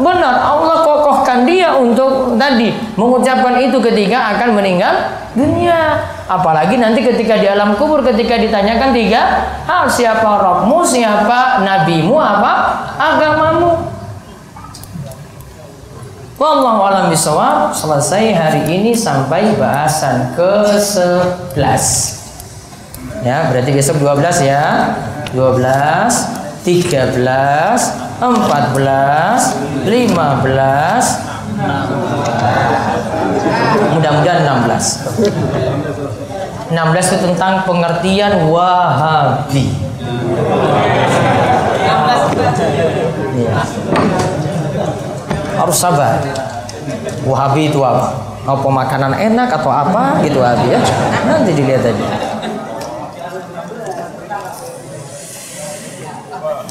benar. 0.01 0.41
Allah 0.41 0.81
kokohkan 0.81 1.45
dia 1.45 1.77
untuk 1.77 2.41
tadi 2.41 2.73
mengucapkan 2.97 3.61
itu 3.61 3.77
ketika 3.85 4.33
akan 4.33 4.57
meninggal 4.57 5.13
dunia. 5.37 6.09
Apalagi 6.25 6.81
nanti 6.81 7.05
ketika 7.05 7.37
di 7.37 7.45
alam 7.53 7.77
kubur 7.77 8.01
ketika 8.01 8.41
ditanyakan 8.41 8.97
tiga 8.97 9.45
hal 9.69 9.85
siapa 9.93 10.41
rohmu, 10.41 10.81
siapa 10.89 11.61
nabimu, 11.61 12.17
apa 12.17 12.81
agamamu. 12.97 13.77
Wallahu 16.41 16.81
alam 16.89 17.13
bisawab. 17.13 17.77
Selesai 17.77 18.33
hari 18.33 18.63
ini 18.73 18.97
sampai 18.97 19.53
bahasan 19.53 20.33
ke-11. 20.33 22.18
Ya, 23.27 23.51
berarti 23.51 23.71
besok 23.75 23.99
12 23.99 24.47
ya. 24.47 24.95
12, 25.35 26.63
13, 26.65 27.19
14, 28.19 29.55
15, 29.85 31.05
mudah-mudahan 33.95 34.41
16. 34.65 35.09
16 36.69 37.13
itu 37.13 37.17
tentang 37.33 37.65
pengertian 37.65 38.49
Wahabi. 38.53 39.73
Ya. 43.39 43.59
Harus 45.59 45.77
sabar. 45.81 46.21
Wahabi 47.25 47.69
itu 47.73 47.81
apa? 47.85 48.13
Apa 48.49 48.69
makanan 48.69 49.13
enak 49.13 49.49
atau 49.53 49.69
apa 49.69 50.21
gitu 50.25 50.41
Wahabi 50.41 50.73
ya? 50.77 50.81
Nanti 51.29 51.53
dilihat 51.57 51.85
aja. 51.85 52.28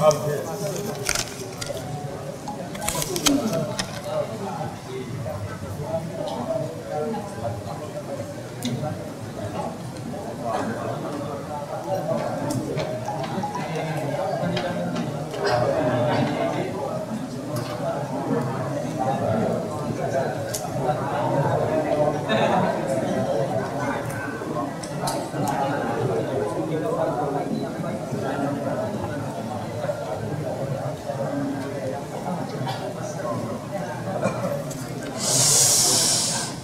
of 0.08 0.26
this. 0.26 0.37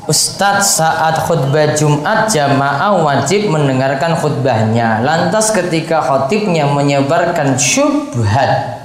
Ustadz 0.03 0.83
saat 0.83 1.15
khutbah 1.24 1.72
Jumat 1.79 2.27
jamaah 2.27 3.00
wajib 3.07 3.48
mendengarkan 3.48 4.19
khutbahnya. 4.19 5.00
Lantas 5.00 5.55
ketika 5.55 6.03
khotibnya 6.03 6.67
menyebarkan 6.67 7.55
syubhat, 7.55 8.83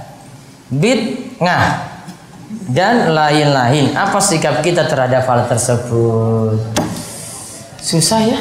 bid'ah 0.71 1.91
dan 2.71 3.11
lain-lain, 3.11 3.99
apa 3.99 4.23
sikap 4.23 4.63
kita 4.63 4.87
terhadap 4.87 5.27
hal 5.27 5.51
tersebut? 5.51 6.63
Susah 7.83 8.23
ya? 8.23 8.39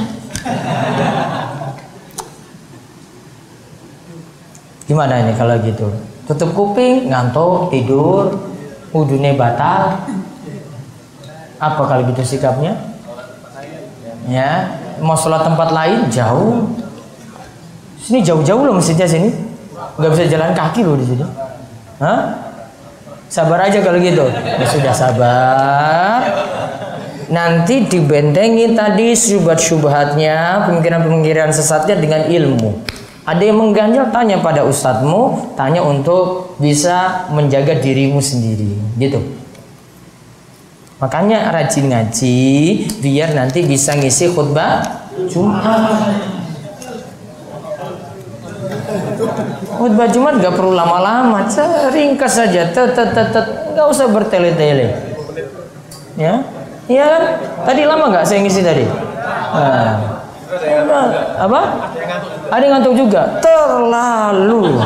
Gimana 4.86 5.26
ini 5.26 5.34
kalau 5.34 5.58
gitu? 5.66 5.90
Tutup 6.30 6.54
kuping, 6.54 7.10
ngantuk, 7.10 7.74
tidur, 7.74 8.38
wudhunya 8.94 9.34
batal, 9.34 9.98
apa 11.58 11.82
kalau 11.86 12.02
gitu 12.10 12.22
sikapnya? 12.22 12.78
Ya, 14.28 14.78
mau 15.02 15.16
sholat 15.16 15.46
tempat 15.46 15.70
lain 15.74 16.12
jauh. 16.12 16.70
Sini 18.02 18.24
jauh-jauh 18.24 18.64
loh 18.64 18.76
masjidnya 18.78 19.08
sini. 19.08 19.30
Gak 19.98 20.10
bisa 20.14 20.30
jalan 20.30 20.54
kaki 20.54 20.86
loh 20.86 20.96
di 20.96 21.06
sini. 21.06 21.26
Hah? 22.00 22.48
Sabar 23.28 23.68
aja 23.68 23.84
kalau 23.84 24.00
gitu. 24.00 24.24
Ya 24.32 24.68
sudah 24.68 24.94
sabar. 24.94 26.24
Nanti 27.28 27.84
dibentengi 27.84 28.72
tadi 28.72 29.12
syubhat-syubhatnya, 29.12 30.64
pemikiran-pemikiran 30.72 31.52
sesatnya 31.52 32.00
dengan 32.00 32.24
ilmu. 32.24 32.88
Ada 33.28 33.44
yang 33.44 33.60
mengganjal 33.60 34.08
tanya 34.16 34.40
pada 34.40 34.64
ustadzmu, 34.64 35.52
tanya 35.60 35.84
untuk 35.84 36.56
bisa 36.64 37.28
menjaga 37.36 37.76
dirimu 37.76 38.24
sendiri, 38.24 38.80
gitu. 38.96 39.20
Makanya 40.98 41.54
rajin 41.54 41.94
ngaji 41.94 42.40
biar 43.06 43.38
nanti 43.38 43.62
bisa 43.62 43.94
ngisi 43.94 44.34
khutbah 44.34 44.82
Jumat. 45.30 45.94
Khutbah 49.78 50.08
Jumat 50.10 50.42
gak 50.42 50.58
perlu 50.58 50.74
lama-lama, 50.74 51.46
ringkas 51.94 52.42
saja, 52.42 52.74
tet 52.74 52.98
tet 52.98 53.14
tet, 53.14 53.46
nggak 53.78 53.88
usah 53.94 54.10
bertele-tele. 54.10 54.98
Ya, 56.18 56.42
iya 56.90 57.06
kan? 57.14 57.24
Tadi 57.70 57.82
lama 57.86 58.10
nggak 58.10 58.26
saya 58.26 58.42
ngisi 58.42 58.66
tadi? 58.66 58.86
Nah. 59.54 60.18
Apa? 61.38 61.62
Ada 62.50 62.64
yang 62.64 62.74
ngantuk 62.82 62.96
juga? 62.98 63.38
Terlalu. 63.38 64.82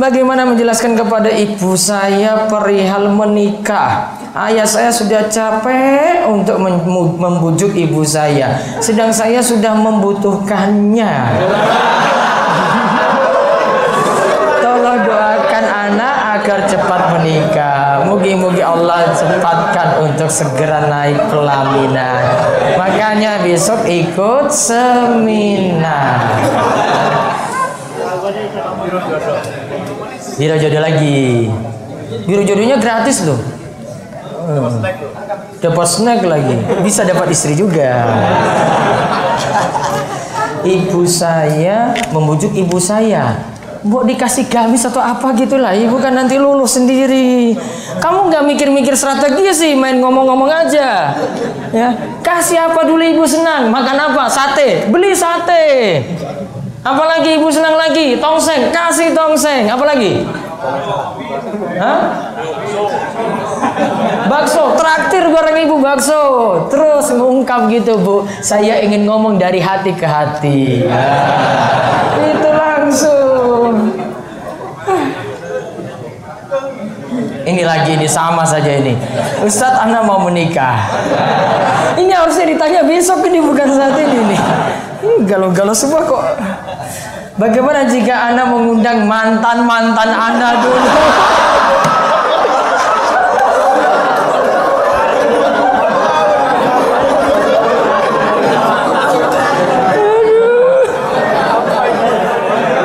Bagaimana 0.00 0.48
menjelaskan 0.48 0.96
kepada 0.96 1.28
ibu 1.28 1.76
saya 1.76 2.48
perihal 2.48 3.12
menikah? 3.12 4.16
Ayah 4.32 4.64
saya 4.64 4.88
sudah 4.88 5.28
capek 5.28 6.24
untuk 6.24 6.56
membujuk 7.20 7.76
ibu 7.76 8.00
saya, 8.00 8.56
sedang 8.80 9.12
saya 9.12 9.44
sudah 9.44 9.76
membutuhkannya. 9.76 11.14
Tolong 14.64 15.04
doakan 15.04 15.64
anak 15.68 16.16
agar 16.40 16.58
cepat 16.64 17.20
menikah. 17.20 18.00
Mugi-mugi 18.08 18.64
Allah 18.64 19.12
cepatkan 19.12 20.00
untuk 20.00 20.32
segera 20.32 20.88
naik 20.88 21.28
pelaminan. 21.28 22.24
Makanya 22.80 23.44
besok 23.44 23.84
ikut 23.84 24.48
seminar. 24.48 26.24
Biro 30.40 30.56
jodoh 30.56 30.80
lagi. 30.80 31.52
Biro 32.24 32.40
jodohnya 32.48 32.80
gratis 32.80 33.28
loh. 33.28 33.36
Hmm. 34.48 34.80
Dapat 35.60 35.84
snack 35.84 36.24
lagi. 36.24 36.56
Bisa 36.80 37.04
dapat 37.04 37.28
istri 37.28 37.52
juga. 37.52 38.08
Ibu 40.64 41.04
saya 41.04 41.92
membujuk 42.08 42.56
ibu 42.56 42.80
saya. 42.80 43.36
Mbok 43.84 44.08
dikasih 44.08 44.48
gamis 44.48 44.88
atau 44.88 45.04
apa 45.04 45.36
gitulah. 45.36 45.76
Ibu 45.76 46.00
kan 46.00 46.16
nanti 46.16 46.40
lulus 46.40 46.80
sendiri. 46.80 47.52
Kamu 48.00 48.32
nggak 48.32 48.44
mikir-mikir 48.48 48.96
strategi 48.96 49.52
sih, 49.52 49.72
main 49.76 50.00
ngomong-ngomong 50.00 50.48
aja. 50.48 51.16
Ya, 51.68 51.88
kasih 52.24 52.60
apa 52.64 52.88
dulu 52.88 53.04
ibu 53.04 53.28
senang? 53.28 53.68
Makan 53.68 53.96
apa? 54.08 54.24
Sate. 54.28 54.88
Beli 54.88 55.12
sate. 55.12 55.64
Apalagi 56.80 57.36
ibu 57.36 57.52
senang 57.52 57.76
lagi, 57.76 58.16
tongseng, 58.16 58.72
kasih 58.72 59.12
tongseng. 59.12 59.68
Apalagi? 59.68 60.24
Bakso, 64.24 64.72
traktir 64.80 65.28
goreng 65.28 65.60
ibu 65.60 65.76
bakso. 65.76 66.22
Terus 66.72 67.12
mengungkap 67.12 67.68
gitu 67.68 68.00
bu, 68.00 68.16
saya 68.40 68.80
ingin 68.80 69.04
ngomong 69.04 69.36
dari 69.36 69.60
hati 69.60 69.92
ke 69.92 70.08
hati. 70.08 70.88
Itu 72.16 72.48
langsung. 72.48 73.72
Ini 77.44 77.62
lagi 77.66 78.00
ini 78.00 78.08
sama 78.08 78.46
saja 78.46 78.72
ini. 78.72 78.96
Ustadz 79.44 79.84
Anda 79.84 80.00
mau 80.00 80.24
menikah. 80.24 80.80
Ini 82.00 82.08
harusnya 82.08 82.48
ditanya 82.48 82.80
besok 82.88 83.20
ini 83.28 83.42
bukan 83.42 83.68
saat 83.68 84.00
ini 84.00 84.32
nih. 84.32 84.40
Galau-galau 85.28 85.76
semua 85.76 86.04
kok. 86.04 86.24
Bagaimana 87.40 87.88
jika 87.88 88.28
Anda 88.28 88.44
mengundang 88.44 89.08
mantan-mantan 89.08 90.12
Anda 90.12 90.60
dulu? 90.60 90.76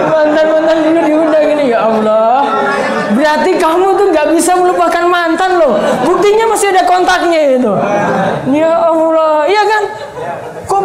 Mantan-mantan 0.08 0.78
dulu 0.88 1.00
diundang 1.04 1.46
ini 1.52 1.76
ya 1.76 1.91
Allah. 1.91 2.48
Berarti 3.12 3.60
kamu 3.60 3.88
tuh 4.00 4.08
nggak 4.15 4.28
bisa 4.39 4.56
melupakan 4.56 5.04
mantan 5.04 5.60
loh. 5.60 5.84
Buktinya 6.08 6.48
masih 6.48 6.72
ada 6.72 6.88
kontaknya 6.88 7.60
itu. 7.60 7.76
Ya 8.56 8.72
Allah, 8.72 9.14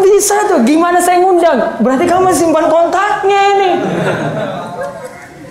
bisa 0.00 0.36
tuh? 0.48 0.60
Gimana 0.64 0.98
saya 0.98 1.20
ngundang? 1.20 1.78
Berarti 1.84 2.04
kamu 2.08 2.32
simpan 2.32 2.66
kontaknya 2.66 3.40
ini. 3.56 3.70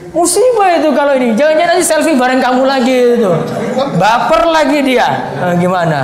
Musibah 0.09 0.69
itu 0.73 0.89
kalau 0.91 1.13
ini. 1.13 1.37
Jangan-jangan 1.37 1.69
nanti 1.77 1.85
selfie 1.85 2.17
bareng 2.17 2.41
kamu 2.41 2.65
lagi 2.65 3.21
itu. 3.21 3.31
Baper 3.95 4.49
lagi 4.49 4.81
dia. 4.81 5.07
Nah, 5.37 5.53
gimana? 5.53 5.99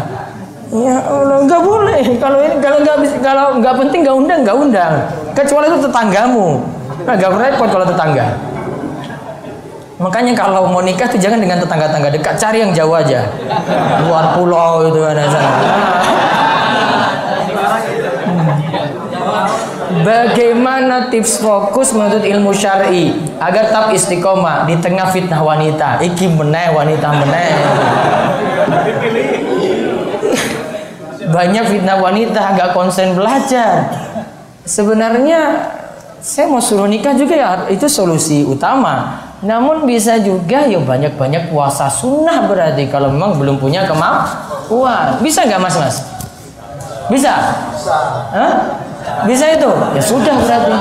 Ya 0.70 0.98
Allah, 1.06 1.42
nggak 1.46 1.62
boleh. 1.62 2.02
Kalau 2.22 2.40
ini 2.42 2.56
kalau 2.62 2.78
nggak 2.82 2.98
kalau 3.22 3.46
nggak 3.62 3.76
penting 3.86 4.00
nggak 4.06 4.18
undang 4.18 4.40
nggak 4.46 4.58
undang. 4.58 4.94
Kecuali 5.34 5.66
itu 5.74 5.80
tetanggamu. 5.90 6.62
Nah, 7.06 7.14
nggak 7.18 7.32
repot 7.34 7.70
kalau 7.70 7.86
tetangga. 7.86 8.28
Makanya 9.96 10.36
kalau 10.36 10.68
mau 10.68 10.84
nikah 10.84 11.08
tuh 11.08 11.16
jangan 11.16 11.40
dengan 11.40 11.56
tetangga-tetangga 11.64 12.12
dekat, 12.12 12.36
cari 12.36 12.60
yang 12.60 12.76
jauh 12.76 12.92
aja. 12.92 13.32
Luar 14.04 14.36
pulau 14.36 14.92
itu 14.92 15.00
ada 15.00 15.24
sana. 15.32 15.52
Bagaimana 20.06 21.10
tips 21.10 21.42
fokus 21.42 21.90
menuntut 21.90 22.22
ilmu 22.22 22.54
syar'i 22.54 23.10
agar 23.42 23.74
tetap 23.74 23.90
istiqomah 23.90 24.70
di 24.70 24.78
tengah 24.78 25.10
fitnah 25.10 25.42
wanita? 25.42 25.98
Iki 25.98 26.30
meneh 26.30 26.70
wanita 26.70 27.10
meneh. 27.10 27.52
Banyak 31.26 31.66
fitnah 31.74 31.98
wanita 31.98 32.54
nggak 32.54 32.78
konsen 32.78 33.18
belajar. 33.18 33.90
Sebenarnya 34.62 35.74
saya 36.22 36.54
mau 36.54 36.62
suruh 36.62 36.86
nikah 36.86 37.18
juga 37.18 37.34
ya 37.34 37.50
itu 37.74 37.90
solusi 37.90 38.46
utama. 38.46 39.26
Namun 39.42 39.90
bisa 39.90 40.22
juga 40.22 40.70
ya 40.70 40.78
banyak-banyak 40.86 41.50
puasa 41.50 41.90
sunnah 41.90 42.46
berarti 42.46 42.94
kalau 42.94 43.10
memang 43.10 43.42
belum 43.42 43.58
punya 43.58 43.90
kemampuan. 43.90 45.18
Bisa 45.26 45.50
nggak 45.50 45.62
mas 45.66 45.76
mas? 45.82 45.98
Bisa? 47.10 47.34
Bisa. 47.74 47.98
Hah? 48.30 48.85
Bisa 49.26 49.46
itu? 49.54 49.70
Ya 49.94 50.02
sudah 50.02 50.34
berarti. 50.38 50.76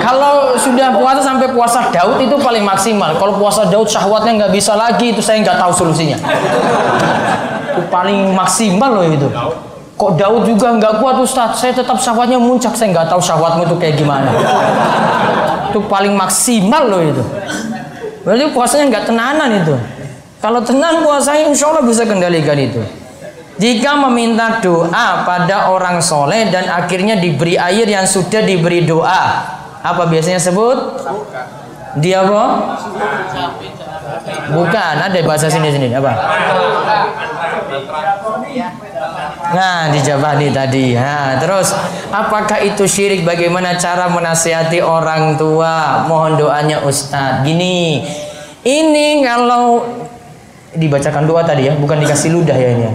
Kalau 0.00 0.56
sudah 0.56 0.96
puasa 0.96 1.20
sampai 1.20 1.48
puasa 1.52 1.90
Daud 1.92 2.18
itu 2.18 2.36
paling 2.40 2.64
maksimal. 2.64 3.14
Kalau 3.18 3.36
puasa 3.38 3.68
Daud 3.68 3.86
syahwatnya 3.86 4.46
nggak 4.46 4.52
bisa 4.54 4.74
lagi 4.74 5.14
itu 5.14 5.22
saya 5.22 5.42
nggak 5.42 5.58
tahu 5.58 5.72
solusinya. 5.74 6.18
Itu 7.74 7.82
paling 7.90 8.34
maksimal 8.34 8.90
loh 8.90 9.06
itu. 9.06 9.28
Kok 10.00 10.16
Daud 10.16 10.48
juga 10.48 10.72
nggak 10.80 11.04
kuat 11.04 11.20
Ustadz? 11.20 11.60
Saya 11.60 11.76
tetap 11.76 12.00
syahwatnya 12.00 12.40
muncak. 12.40 12.72
Saya 12.72 12.90
nggak 12.96 13.12
tahu 13.12 13.20
syahwatmu 13.20 13.68
itu 13.68 13.76
kayak 13.76 14.00
gimana. 14.00 14.32
Itu 15.70 15.84
paling 15.86 16.16
maksimal 16.16 16.88
loh 16.88 17.02
itu. 17.04 17.22
Berarti 18.24 18.44
puasanya 18.52 18.84
nggak 18.96 19.04
tenanan 19.12 19.50
itu. 19.64 19.74
Kalau 20.40 20.64
tenang 20.64 21.04
puasanya 21.04 21.52
insya 21.52 21.68
Allah 21.68 21.84
bisa 21.84 22.08
kendalikan 22.08 22.56
itu. 22.56 22.80
Jika 23.60 23.92
meminta 24.08 24.56
doa 24.64 25.20
pada 25.28 25.68
orang 25.68 26.00
soleh 26.00 26.48
dan 26.48 26.64
akhirnya 26.72 27.20
diberi 27.20 27.60
air 27.60 27.84
yang 27.84 28.08
sudah 28.08 28.40
diberi 28.40 28.88
doa, 28.88 29.24
apa 29.84 30.02
biasanya 30.08 30.40
sebut? 30.40 30.96
Dia 32.00 32.24
apa? 32.24 32.42
Bukan, 34.56 34.94
ada 35.04 35.18
bahasa 35.26 35.52
sini 35.52 35.68
sini 35.68 35.92
apa? 35.92 36.12
Nah, 39.50 39.90
dijawab 39.90 40.38
nih 40.38 40.50
tadi. 40.54 40.86
Nah, 40.94 41.36
terus 41.42 41.74
apakah 42.14 42.62
itu 42.62 42.86
syirik? 42.86 43.26
Bagaimana 43.26 43.74
cara 43.76 44.06
menasihati 44.08 44.78
orang 44.80 45.34
tua? 45.34 46.06
Mohon 46.06 46.38
doanya 46.38 46.78
Ustadz. 46.86 47.42
Gini, 47.42 48.06
ini 48.62 49.26
kalau 49.26 49.82
dibacakan 50.74 51.26
doa 51.26 51.42
tadi 51.42 51.66
ya, 51.66 51.74
bukan 51.74 51.98
dikasih 52.02 52.30
ludah 52.34 52.56
ya 52.56 52.68
ini. 52.74 52.84
ya. 52.86 52.92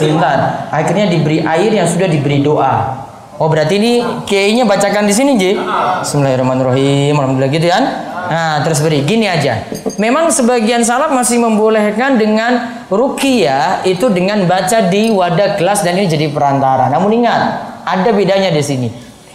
Sebentar, 0.00 0.68
akhirnya 0.72 1.12
diberi 1.12 1.44
air 1.44 1.70
yang 1.74 1.84
sudah 1.84 2.08
diberi 2.08 2.40
doa. 2.40 3.06
Oh 3.40 3.48
berarti 3.48 3.80
ini 3.80 3.92
kiainya 4.28 4.68
bacakan 4.68 5.08
di 5.08 5.16
sini 5.16 5.40
Ji. 5.40 5.56
Bismillahirrahmanirrahim. 6.04 7.16
Alhamdulillah 7.16 7.48
gitu 7.48 7.72
kan. 7.72 7.84
Nah, 8.28 8.60
terus 8.60 8.84
beri 8.84 9.00
gini 9.00 9.24
aja. 9.24 9.64
Memang 9.96 10.28
sebagian 10.28 10.84
salaf 10.84 11.08
masih 11.08 11.40
membolehkan 11.40 12.20
dengan 12.20 12.84
ruqyah 12.92 13.80
itu 13.88 14.12
dengan 14.12 14.44
baca 14.44 14.92
di 14.92 15.08
wadah 15.08 15.56
gelas 15.56 15.80
dan 15.80 15.96
ini 15.96 16.04
jadi 16.04 16.28
perantara. 16.28 16.92
Namun 16.92 17.16
ingat, 17.16 17.40
ada 17.88 18.12
bedanya 18.12 18.52
di 18.52 18.60
sini. 18.60 18.88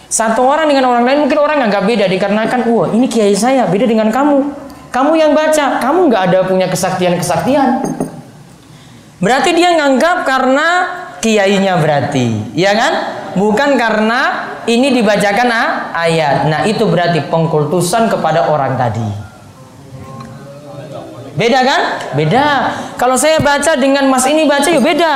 Satu 0.06 0.46
orang 0.46 0.70
dengan 0.70 0.86
orang 0.86 1.02
lain 1.02 1.26
mungkin 1.26 1.42
orang 1.42 1.66
nggak 1.66 1.86
beda 1.90 2.06
dikarenakan 2.06 2.60
wah 2.70 2.88
ini 2.94 3.10
kiai 3.10 3.34
saya 3.34 3.66
beda 3.66 3.90
dengan 3.90 4.14
kamu. 4.14 4.65
Kamu 4.96 5.12
yang 5.20 5.36
baca, 5.36 5.84
kamu 5.84 6.08
nggak 6.08 6.24
ada 6.32 6.40
punya 6.48 6.72
kesaktian-kesaktian. 6.72 7.84
Berarti 9.20 9.52
dia 9.52 9.76
nganggap 9.76 10.24
karena 10.24 10.68
kiainya 11.20 11.76
berarti, 11.84 12.56
ya 12.56 12.72
kan? 12.72 12.94
Bukan 13.36 13.76
karena 13.76 14.48
ini 14.72 14.96
dibacakan 14.96 15.52
ah, 15.52 15.92
ayat. 15.92 16.48
Nah, 16.48 16.64
itu 16.64 16.88
berarti 16.88 17.28
pengkultusan 17.28 18.08
kepada 18.08 18.48
orang 18.48 18.80
tadi. 18.80 19.04
Beda 21.36 21.60
kan? 21.68 21.82
Beda. 22.16 22.72
Kalau 22.96 23.20
saya 23.20 23.44
baca 23.44 23.76
dengan 23.76 24.08
Mas 24.08 24.24
ini 24.24 24.48
baca 24.48 24.72
ya 24.72 24.80
beda. 24.80 25.14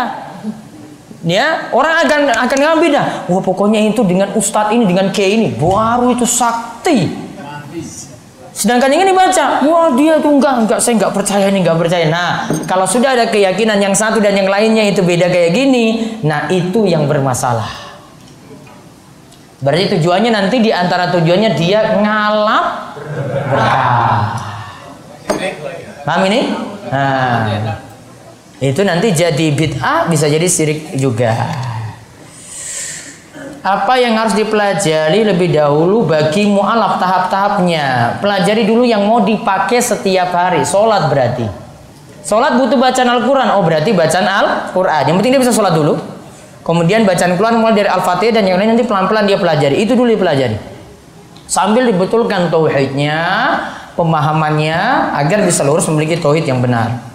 Ya, 1.23 1.71
orang 1.71 2.03
akan 2.03 2.21
akan 2.35 2.57
ngambil 2.59 2.83
beda. 2.83 3.01
Wah, 3.31 3.39
pokoknya 3.39 3.79
itu 3.87 4.03
dengan 4.03 4.35
ustadz 4.35 4.75
ini 4.75 4.83
dengan 4.83 5.07
kiai 5.15 5.39
ini 5.39 5.55
baru 5.55 6.11
itu 6.11 6.27
sakti. 6.27 7.28
Sedangkan 8.59 8.91
ini 8.91 9.07
dibaca, 9.07 9.63
wah 9.63 9.95
dia 9.95 10.19
tuh 10.19 10.35
enggak, 10.35 10.67
enggak, 10.67 10.79
saya 10.83 10.99
enggak 10.99 11.15
percaya 11.15 11.47
ini, 11.47 11.63
enggak 11.63 11.79
percaya. 11.79 12.11
Nah, 12.11 12.43
kalau 12.67 12.83
sudah 12.83 13.15
ada 13.15 13.31
keyakinan 13.31 13.79
yang 13.79 13.95
satu 13.95 14.19
dan 14.19 14.35
yang 14.35 14.51
lainnya 14.51 14.83
itu 14.83 14.99
beda 14.99 15.31
kayak 15.31 15.55
gini, 15.55 16.19
nah 16.27 16.51
itu 16.51 16.83
yang 16.83 17.07
bermasalah. 17.07 17.71
Berarti 19.63 19.95
tujuannya 19.95 20.31
nanti 20.35 20.59
di 20.59 20.75
antara 20.75 21.07
tujuannya 21.07 21.55
dia 21.55 22.03
ngalap 22.03 22.99
berkah. 23.47 24.27
Paham 26.03 26.21
ini? 26.27 26.51
Nah, 26.91 27.79
itu 28.59 28.81
nanti 28.83 29.15
jadi 29.15 29.55
bid'ah 29.55 30.11
bisa 30.11 30.27
jadi 30.27 30.47
syirik 30.51 30.99
juga. 30.99 31.31
Apa 33.59 33.99
yang 33.99 34.15
harus 34.15 34.39
dipelajari 34.39 35.27
lebih 35.27 35.51
dahulu 35.51 36.07
bagi 36.07 36.47
mu'alaf 36.47 36.95
tahap-tahapnya. 36.95 38.17
Pelajari 38.23 38.63
dulu 38.63 38.87
yang 38.87 39.03
mau 39.03 39.19
dipakai 39.19 39.83
setiap 39.83 40.31
hari. 40.31 40.63
Sholat 40.63 41.11
berarti. 41.11 41.43
Sholat 42.23 42.55
butuh 42.55 42.79
bacaan 42.79 43.09
Al-Quran. 43.19 43.47
Oh 43.59 43.63
berarti 43.67 43.91
bacaan 43.91 44.27
Al-Quran. 44.27 45.03
Yang 45.11 45.15
penting 45.19 45.31
dia 45.35 45.41
bisa 45.43 45.51
sholat 45.51 45.75
dulu. 45.75 45.99
Kemudian 46.63 47.03
bacaan 47.03 47.35
Al-Quran 47.35 47.59
mulai 47.59 47.75
dari 47.75 47.89
Al-Fatihah 47.91 48.39
dan 48.39 48.47
yang 48.47 48.55
lain 48.55 48.79
nanti 48.79 48.87
pelan-pelan 48.87 49.27
dia 49.27 49.35
pelajari. 49.35 49.75
Itu 49.83 49.99
dulu 49.99 50.07
dipelajari. 50.07 50.55
Sambil 51.49 51.89
dibetulkan 51.89 52.47
tauhidnya, 52.47 53.19
pemahamannya 53.99 54.79
agar 55.19 55.43
bisa 55.43 55.65
lurus 55.67 55.83
memiliki 55.91 56.15
tauhid 56.15 56.47
yang 56.47 56.63
benar. 56.63 57.08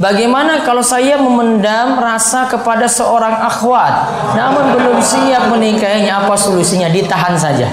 Bagaimana 0.00 0.64
kalau 0.64 0.80
saya 0.80 1.20
memendam 1.20 2.00
rasa 2.00 2.48
kepada 2.48 2.88
seorang 2.88 3.36
akhwat 3.44 4.08
namun 4.32 4.72
belum 4.72 4.96
siap 5.04 5.52
menikahinya? 5.52 6.24
Apa 6.24 6.32
solusinya? 6.32 6.88
Ditahan 6.88 7.36
saja. 7.36 7.68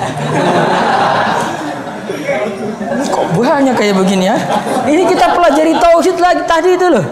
Kok 3.08 3.40
banyak 3.40 3.72
kayak 3.72 3.96
begini 3.96 4.28
ya? 4.28 4.36
Ini 4.84 5.08
kita 5.08 5.32
pelajari 5.32 5.72
tauhid 5.80 6.18
lagi 6.20 6.44
tadi 6.44 6.76
itu 6.76 6.88
loh. 6.92 7.06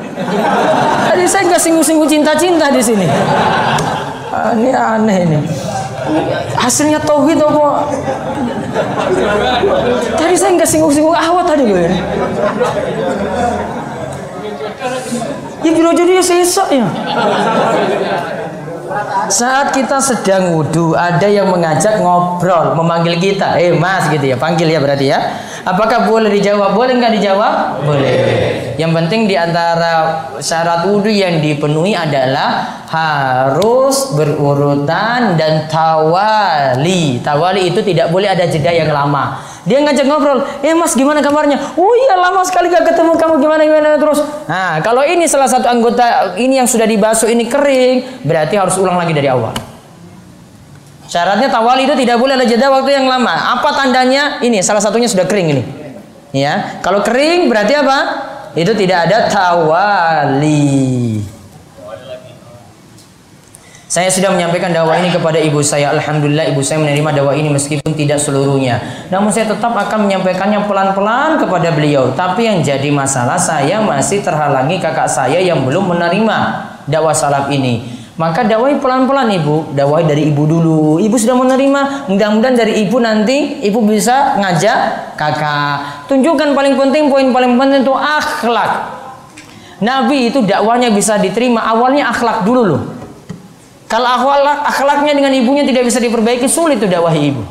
Tadi 1.08 1.24
saya 1.24 1.48
nggak 1.48 1.62
singgung-singgung 1.63 2.12
cinta-cinta 2.12 2.67
di 2.67 2.84
sini. 2.84 3.08
Ini 4.60 4.70
aneh 4.76 5.17
ini. 5.24 5.39
Hasilnya 6.60 7.00
tauhid 7.00 7.39
apa? 7.39 7.88
Tadi 10.20 10.36
saya 10.36 10.52
nggak 10.52 10.67
singgung-singgung 10.67 11.15
akhwat 11.15 11.48
tadi 11.48 11.63
loh 11.63 11.80
ya 11.80 11.96
Ya 15.65 15.72
bila 15.74 15.91
jadi 15.93 16.22
sesok 16.22 16.67
ya. 16.70 16.86
Saat 19.28 19.76
kita 19.76 20.00
sedang 20.00 20.56
wudhu, 20.56 20.96
ada 20.96 21.28
yang 21.28 21.52
mengajak 21.52 22.00
ngobrol, 22.00 22.74
memanggil 22.80 23.20
kita, 23.20 23.60
eh 23.60 23.76
mas 23.76 24.08
gitu 24.08 24.24
ya, 24.24 24.39
panggil 24.39 24.72
ya 24.72 24.80
berarti 24.80 25.06
ya. 25.12 25.20
Apakah 25.67 26.08
boleh 26.08 26.32
dijawab? 26.32 26.72
Boleh 26.72 26.96
nggak 26.96 27.13
dijawab? 27.20 27.84
Boleh. 27.84 28.17
Yang 28.80 28.91
penting 29.04 29.22
di 29.28 29.36
antara 29.36 30.24
syarat 30.39 30.88
wudhu 30.88 31.12
yang 31.12 31.43
dipenuhi 31.43 31.91
adalah 31.91 32.80
harus 32.88 34.15
berurutan 34.15 35.36
dan 35.36 35.67
tawali. 35.67 37.20
Tawali 37.20 37.67
itu 37.67 37.84
tidak 37.84 38.08
boleh 38.15 38.32
ada 38.32 38.48
jeda 38.48 38.72
yang 38.72 38.96
lama. 38.96 39.43
Dia 39.67 39.84
ngajak 39.84 40.08
ngobrol, 40.08 40.47
eh 40.63 40.71
mas 40.71 40.95
gimana 40.95 41.19
kabarnya? 41.19 41.60
Oh 41.75 41.91
iya 41.91 42.15
lama 42.15 42.39
sekali 42.47 42.71
gak 42.71 42.88
ketemu 42.88 43.19
kamu 43.19 43.36
gimana 43.43 43.62
gimana 43.67 43.99
terus. 43.99 44.23
Nah 44.47 44.80
kalau 44.80 45.03
ini 45.03 45.27
salah 45.27 45.51
satu 45.51 45.67
anggota 45.67 46.39
ini 46.39 46.56
yang 46.56 46.67
sudah 46.71 46.88
dibasuh 46.88 47.27
ini 47.27 47.51
kering, 47.51 48.23
berarti 48.23 48.56
harus 48.56 48.80
ulang 48.80 48.95
lagi 48.95 49.12
dari 49.12 49.27
awal. 49.27 49.51
Syaratnya 51.12 51.51
tawali 51.51 51.84
itu 51.84 51.95
tidak 51.99 52.15
boleh 52.15 52.39
ada 52.39 52.47
jeda 52.47 52.71
waktu 52.71 52.95
yang 52.95 53.12
lama. 53.12 53.60
Apa 53.60 53.75
tandanya? 53.75 54.39
Ini 54.39 54.63
salah 54.63 54.80
satunya 54.80 55.12
sudah 55.12 55.27
kering 55.27 55.47
ini. 55.51 55.63
Ya, 56.32 56.80
kalau 56.80 57.03
kering 57.03 57.51
berarti 57.51 57.75
apa? 57.75 57.99
Itu 58.56 58.71
tidak 58.71 59.12
ada 59.12 59.27
tawali. 59.27 61.23
Saya 63.88 64.12
sudah 64.12 64.36
menyampaikan 64.36 64.76
dakwah 64.76 65.00
ini 65.00 65.08
kepada 65.08 65.39
ibu 65.39 65.63
saya. 65.63 65.95
Alhamdulillah 65.95 66.52
ibu 66.52 66.60
saya 66.60 66.84
menerima 66.84 67.23
dakwah 67.23 67.32
ini 67.32 67.47
meskipun 67.47 67.95
tidak 67.95 68.19
seluruhnya. 68.19 68.84
Namun 69.08 69.32
saya 69.32 69.47
tetap 69.47 69.71
akan 69.71 70.04
menyampaikannya 70.04 70.67
pelan-pelan 70.67 71.39
kepada 71.39 71.71
beliau. 71.71 72.12
Tapi 72.12 72.52
yang 72.52 72.60
jadi 72.60 72.91
masalah 72.91 73.39
saya 73.39 73.80
masih 73.80 74.19
terhalangi 74.19 74.84
kakak 74.84 75.08
saya 75.08 75.39
yang 75.39 75.63
belum 75.63 75.88
menerima 75.95 76.38
dakwah 76.84 77.15
salaf 77.15 77.47
ini. 77.47 77.88
Maka 78.19 78.43
dakwahi 78.43 78.76
pelan-pelan 78.84 79.32
ibu. 79.39 79.71
Dakwahi 79.71 80.04
dari 80.04 80.36
ibu 80.36 80.43
dulu. 80.43 81.00
Ibu 81.00 81.15
sudah 81.15 81.39
menerima. 81.39 82.12
Mudah-mudahan 82.12 82.60
dari 82.60 82.84
ibu 82.84 83.00
nanti 83.00 83.63
ibu 83.63 83.88
bisa 83.88 84.36
ngajak 84.36 85.15
kakak. 85.15 86.12
Tunjukkan 86.12 86.52
paling 86.52 86.76
penting 86.76 87.08
poin 87.08 87.32
paling 87.32 87.56
penting 87.56 87.88
itu 87.88 87.95
akhlak. 87.95 89.00
Nabi 89.80 90.28
itu 90.28 90.43
dakwahnya 90.43 90.91
bisa 90.91 91.15
diterima 91.15 91.63
awalnya 91.63 92.12
akhlak 92.12 92.43
dulu 92.43 92.63
loh. 92.67 92.96
Kalau 93.88 94.04
akhlak, 94.04 94.67
akhlaknya 94.67 95.15
dengan 95.15 95.32
ibunya 95.32 95.63
tidak 95.63 95.88
bisa 95.88 96.04
diperbaiki, 96.04 96.43
sulit 96.52 96.84
tuh 96.84 96.91
dakwahi 96.91 97.32
ibu. 97.32 97.43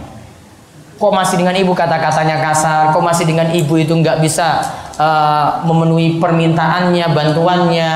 Kok 0.97 1.13
masih 1.13 1.41
dengan 1.41 1.57
ibu 1.57 1.73
kata-katanya 1.73 2.41
kasar, 2.41 2.93
kok 2.93 3.05
masih 3.05 3.25
dengan 3.25 3.49
ibu 3.53 3.77
itu 3.81 3.93
nggak 3.93 4.21
bisa 4.21 4.61
uh, 5.01 5.65
memenuhi 5.65 6.21
permintaannya, 6.21 7.09
bantuannya, 7.13 7.91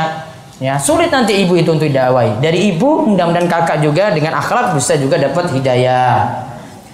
ya 0.57 0.77
sulit 0.81 1.13
nanti 1.13 1.37
ibu 1.45 1.53
itu 1.57 1.69
untuk 1.69 1.89
dakwahi. 1.93 2.41
Dari 2.41 2.73
ibu, 2.73 3.09
mudah-mudahan 3.13 3.49
kakak 3.49 3.85
juga 3.85 4.13
dengan 4.13 4.41
akhlak 4.41 4.73
bisa 4.73 4.97
juga 4.97 5.21
dapat 5.21 5.53
hidayah. 5.53 6.49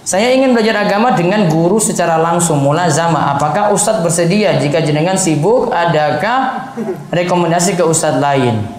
Saya 0.06 0.30
ingin 0.30 0.54
belajar 0.54 0.86
agama 0.86 1.14
dengan 1.18 1.50
guru 1.50 1.82
secara 1.82 2.14
langsung 2.18 2.62
mulazama. 2.62 3.34
Apakah 3.34 3.74
ustadz 3.74 4.06
bersedia 4.06 4.54
jika 4.62 4.78
jenengan 4.78 5.18
sibuk? 5.18 5.74
Adakah 5.74 6.70
rekomendasi 7.10 7.74
ke 7.74 7.82
ustadz 7.82 8.22
lain? 8.22 8.75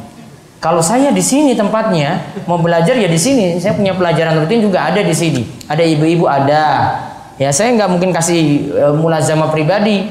Kalau 0.57 0.81
saya 0.81 1.13
di 1.13 1.21
sini 1.21 1.53
tempatnya 1.53 2.33
mau 2.49 2.57
belajar 2.57 2.97
ya 2.97 3.05
di 3.05 3.19
sini. 3.19 3.61
Saya 3.61 3.77
punya 3.77 3.93
pelajaran 3.93 4.41
rutin 4.41 4.65
juga 4.65 4.89
ada 4.89 5.05
di 5.05 5.13
sini. 5.13 5.45
Ada 5.69 5.85
ibu-ibu 5.85 6.25
ada. 6.25 6.97
Ya 7.37 7.53
saya 7.53 7.77
nggak 7.77 7.89
mungkin 7.93 8.09
kasih 8.09 8.73
e, 8.73 8.85
mulazama 8.97 9.53
pribadi, 9.53 10.09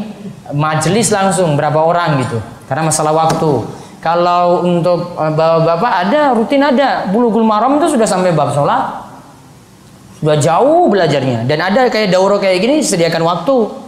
majelis 0.55 1.11
langsung 1.11 1.59
berapa 1.59 1.83
orang 1.83 2.23
gitu. 2.23 2.39
Karena 2.71 2.87
masalah 2.87 3.11
waktu. 3.11 3.67
Kalau 3.99 4.63
untuk 4.63 5.19
e, 5.19 5.25
bapak-bapak 5.35 5.93
ada 6.07 6.21
rutin 6.39 6.63
ada. 6.63 7.11
Bulughul 7.11 7.43
maram 7.43 7.83
itu 7.83 7.99
sudah 7.99 8.07
sampai 8.07 8.31
bab 8.31 8.55
sholat. 8.55 9.03
Sudah 10.23 10.39
jauh 10.39 10.87
belajarnya. 10.87 11.43
Dan 11.43 11.59
ada 11.59 11.91
kayak 11.91 12.15
dauro 12.15 12.39
kayak 12.39 12.63
gini 12.63 12.87
sediakan 12.87 13.27
waktu. 13.27 13.83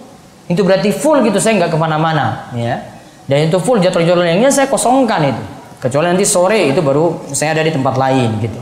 Itu 0.50 0.66
berarti 0.66 0.90
full 0.90 1.22
gitu 1.22 1.38
saya 1.38 1.54
nggak 1.62 1.70
ke 1.70 1.78
mana-mana. 1.78 2.50
Ya. 2.50 2.82
Dan 3.30 3.46
itu 3.46 3.62
full 3.62 3.78
jadwal-jadwal 3.78 4.26
yang 4.26 4.42
saya 4.50 4.66
kosongkan 4.66 5.22
itu 5.30 5.57
kecuali 5.78 6.10
nanti 6.10 6.26
sore 6.26 6.74
itu 6.74 6.80
baru 6.82 7.30
saya 7.30 7.54
ada 7.54 7.62
di 7.62 7.72
tempat 7.74 7.94
lain 7.94 8.38
gitu 8.42 8.60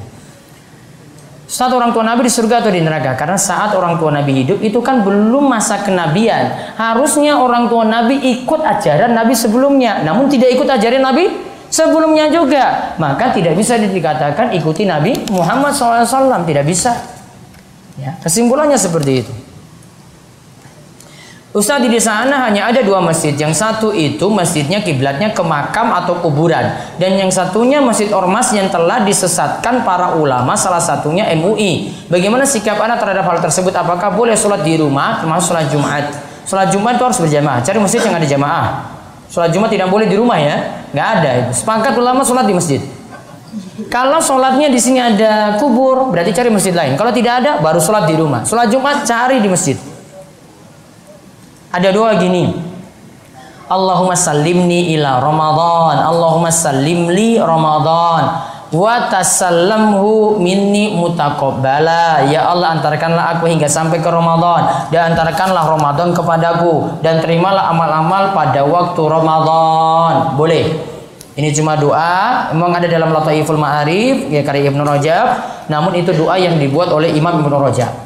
Saat 1.46 1.70
orang 1.70 1.94
tua 1.94 2.02
Nabi 2.02 2.26
di 2.26 2.32
surga 2.34 2.58
atau 2.58 2.74
di 2.74 2.82
neraka? 2.82 3.14
Karena 3.14 3.38
saat 3.38 3.70
orang 3.70 4.02
tua 4.02 4.10
Nabi 4.10 4.42
hidup 4.42 4.58
itu 4.66 4.82
kan 4.82 5.06
belum 5.06 5.46
masa 5.46 5.78
kenabian. 5.78 6.74
Harusnya 6.74 7.38
orang 7.38 7.70
tua 7.70 7.86
Nabi 7.86 8.18
ikut 8.18 8.58
ajaran 8.66 9.14
Nabi 9.14 9.30
sebelumnya. 9.30 10.02
Namun 10.02 10.26
tidak 10.26 10.58
ikut 10.58 10.66
ajaran 10.66 11.06
Nabi 11.06 11.30
sebelumnya 11.70 12.26
juga. 12.34 12.98
Maka 12.98 13.30
tidak 13.30 13.54
bisa 13.54 13.78
dikatakan 13.78 14.58
ikuti 14.58 14.90
Nabi 14.90 15.14
Muhammad 15.30 15.70
SAW. 15.70 16.42
Tidak 16.42 16.66
bisa. 16.66 16.98
Ya, 17.94 18.18
kesimpulannya 18.26 18.74
seperti 18.74 19.22
itu. 19.22 19.32
Ustaz 21.56 21.80
di 21.80 21.88
sana 21.96 22.44
hanya 22.44 22.68
ada 22.68 22.84
dua 22.84 23.00
masjid. 23.00 23.32
Yang 23.32 23.56
satu 23.64 23.88
itu 23.88 24.28
masjidnya 24.28 24.84
kiblatnya 24.84 25.32
ke 25.32 25.40
makam 25.40 25.88
atau 25.88 26.20
kuburan, 26.20 26.76
dan 27.00 27.16
yang 27.16 27.32
satunya 27.32 27.80
masjid 27.80 28.12
ormas 28.12 28.52
yang 28.52 28.68
telah 28.68 29.00
disesatkan 29.00 29.80
para 29.80 30.20
ulama. 30.20 30.52
Salah 30.52 30.84
satunya 30.84 31.24
MUI. 31.32 31.88
Bagaimana 32.12 32.44
sikap 32.44 32.76
anda 32.76 33.00
terhadap 33.00 33.24
hal 33.24 33.40
tersebut? 33.40 33.72
Apakah 33.72 34.12
boleh 34.12 34.36
sholat 34.36 34.68
di 34.68 34.76
rumah, 34.76 35.24
termasuk 35.24 35.56
sholat 35.56 35.72
Jumat? 35.72 36.04
Sholat 36.44 36.68
Jumat 36.68 37.00
itu 37.00 37.04
harus 37.08 37.18
berjamaah. 37.24 37.64
Cari 37.64 37.78
masjid 37.80 38.04
yang 38.04 38.14
ada 38.20 38.28
jamaah. 38.28 38.66
Sholat 39.32 39.48
Jumat 39.48 39.72
tidak 39.72 39.88
boleh 39.88 40.04
di 40.04 40.16
rumah 40.20 40.36
ya, 40.36 40.84
nggak 40.92 41.08
ada. 41.08 41.30
Sepakat 41.56 41.96
ulama 41.96 42.20
sholat 42.20 42.44
di 42.44 42.52
masjid. 42.52 42.84
Kalau 43.88 44.20
sholatnya 44.20 44.68
di 44.68 44.76
sini 44.76 45.00
ada 45.00 45.56
kubur, 45.56 46.12
berarti 46.12 46.36
cari 46.36 46.52
masjid 46.52 46.76
lain. 46.76 47.00
Kalau 47.00 47.16
tidak 47.16 47.40
ada, 47.40 47.64
baru 47.64 47.80
sholat 47.80 48.04
di 48.04 48.12
rumah. 48.12 48.44
Sholat 48.44 48.68
Jumat 48.68 49.08
cari 49.08 49.40
di 49.40 49.48
masjid. 49.48 49.95
Ada 51.76 51.92
doa 51.92 52.16
gini. 52.16 52.56
Allahumma 53.68 54.16
sallimni 54.16 54.96
ila 54.96 55.20
Ramadan. 55.20 56.00
Allahumma 56.08 56.48
sallimli 56.48 57.36
Ramadan. 57.36 58.48
Wa 58.72 59.12
tasallamhu 59.12 60.40
minni 60.40 60.96
mutaqabbala. 60.96 62.24
Ya 62.32 62.48
Allah 62.48 62.80
antarkanlah 62.80 63.36
aku 63.36 63.44
hingga 63.52 63.68
sampai 63.68 64.00
ke 64.00 64.08
Ramadan 64.08 64.88
dan 64.88 65.12
antarkanlah 65.12 65.68
Ramadan 65.68 66.16
kepadaku 66.16 67.04
dan 67.04 67.20
terimalah 67.20 67.68
amal-amal 67.70 68.32
pada 68.32 68.64
waktu 68.64 69.02
Ramadan. 69.04 70.32
Boleh. 70.34 70.96
Ini 71.36 71.52
cuma 71.52 71.76
doa, 71.76 72.48
memang 72.56 72.72
ada 72.72 72.88
dalam 72.88 73.12
Lataiful 73.12 73.60
Ma'arif 73.60 74.32
ya 74.32 74.40
karya 74.40 74.72
Ibnu 74.72 74.80
Rajab, 74.80 75.36
namun 75.68 75.92
itu 75.92 76.08
doa 76.16 76.40
yang 76.40 76.56
dibuat 76.56 76.88
oleh 76.88 77.12
Imam 77.12 77.44
Ibnu 77.44 77.60
Rajab. 77.60 78.05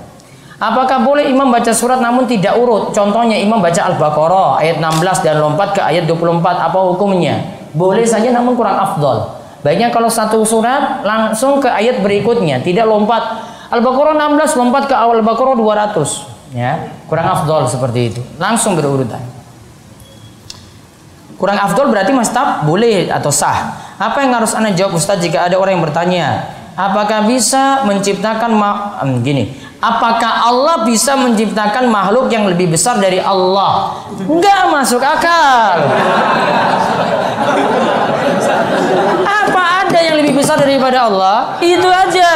Apakah 0.61 1.01
boleh 1.01 1.25
imam 1.33 1.49
baca 1.49 1.73
surat 1.73 2.05
namun 2.05 2.29
tidak 2.29 2.53
urut? 2.61 2.93
Contohnya 2.93 3.33
imam 3.41 3.65
baca 3.65 3.81
Al-Baqarah 3.81 4.61
ayat 4.61 4.77
16 4.77 5.25
dan 5.25 5.41
lompat 5.41 5.73
ke 5.73 5.81
ayat 5.81 6.05
24. 6.05 6.37
Apa 6.69 6.79
hukumnya? 6.93 7.57
Boleh 7.73 8.05
saja 8.05 8.29
namun 8.29 8.61
kurang 8.61 8.77
afdol. 8.77 9.41
Baiknya 9.65 9.89
kalau 9.89 10.13
satu 10.13 10.45
surat 10.45 11.01
langsung 11.01 11.65
ke 11.65 11.69
ayat 11.69 12.05
berikutnya, 12.05 12.61
tidak 12.61 12.85
lompat 12.85 13.41
Al-Baqarah 13.73 14.13
16 14.37 14.61
lompat 14.61 14.85
ke 14.85 14.93
awal 14.93 15.25
Al-Baqarah 15.25 15.57
200. 15.57 16.53
Ya, 16.53 16.93
kurang 17.09 17.31
afdol 17.31 17.65
seperti 17.65 18.01
itu. 18.13 18.21
Langsung 18.37 18.77
berurutan. 18.77 19.23
Kurang 21.41 21.57
afdol 21.57 21.89
berarti 21.89 22.13
mas 22.13 22.29
tab 22.29 22.69
boleh 22.69 23.09
atau 23.09 23.33
sah. 23.33 23.81
Apa 23.97 24.21
yang 24.21 24.37
harus 24.37 24.53
anda 24.53 24.77
jawab 24.77 25.01
Ustaz 25.01 25.25
jika 25.25 25.49
ada 25.49 25.57
orang 25.57 25.81
yang 25.81 25.85
bertanya, 25.89 26.53
apakah 26.77 27.25
bisa 27.25 27.87
menciptakan 27.89 28.53
ma 28.53 29.01
gini, 29.25 29.57
Apakah 29.81 30.45
Allah 30.45 30.85
bisa 30.85 31.17
menciptakan 31.17 31.89
makhluk 31.89 32.29
yang 32.29 32.45
lebih 32.45 32.69
besar 32.69 33.01
dari 33.01 33.17
Allah? 33.17 33.97
Enggak 34.13 34.69
masuk 34.69 35.01
akal. 35.01 35.81
Apa 39.25 39.63
ada 39.89 39.99
yang 40.05 40.21
lebih 40.21 40.37
besar 40.37 40.61
daripada 40.61 41.09
Allah? 41.09 41.57
Itu 41.65 41.89
aja. 41.89 42.33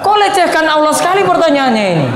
Kok 0.00 0.16
lecehkan 0.16 0.64
Allah 0.64 0.96
sekali 0.96 1.28
pertanyaannya 1.28 1.84
ini? 1.92 2.06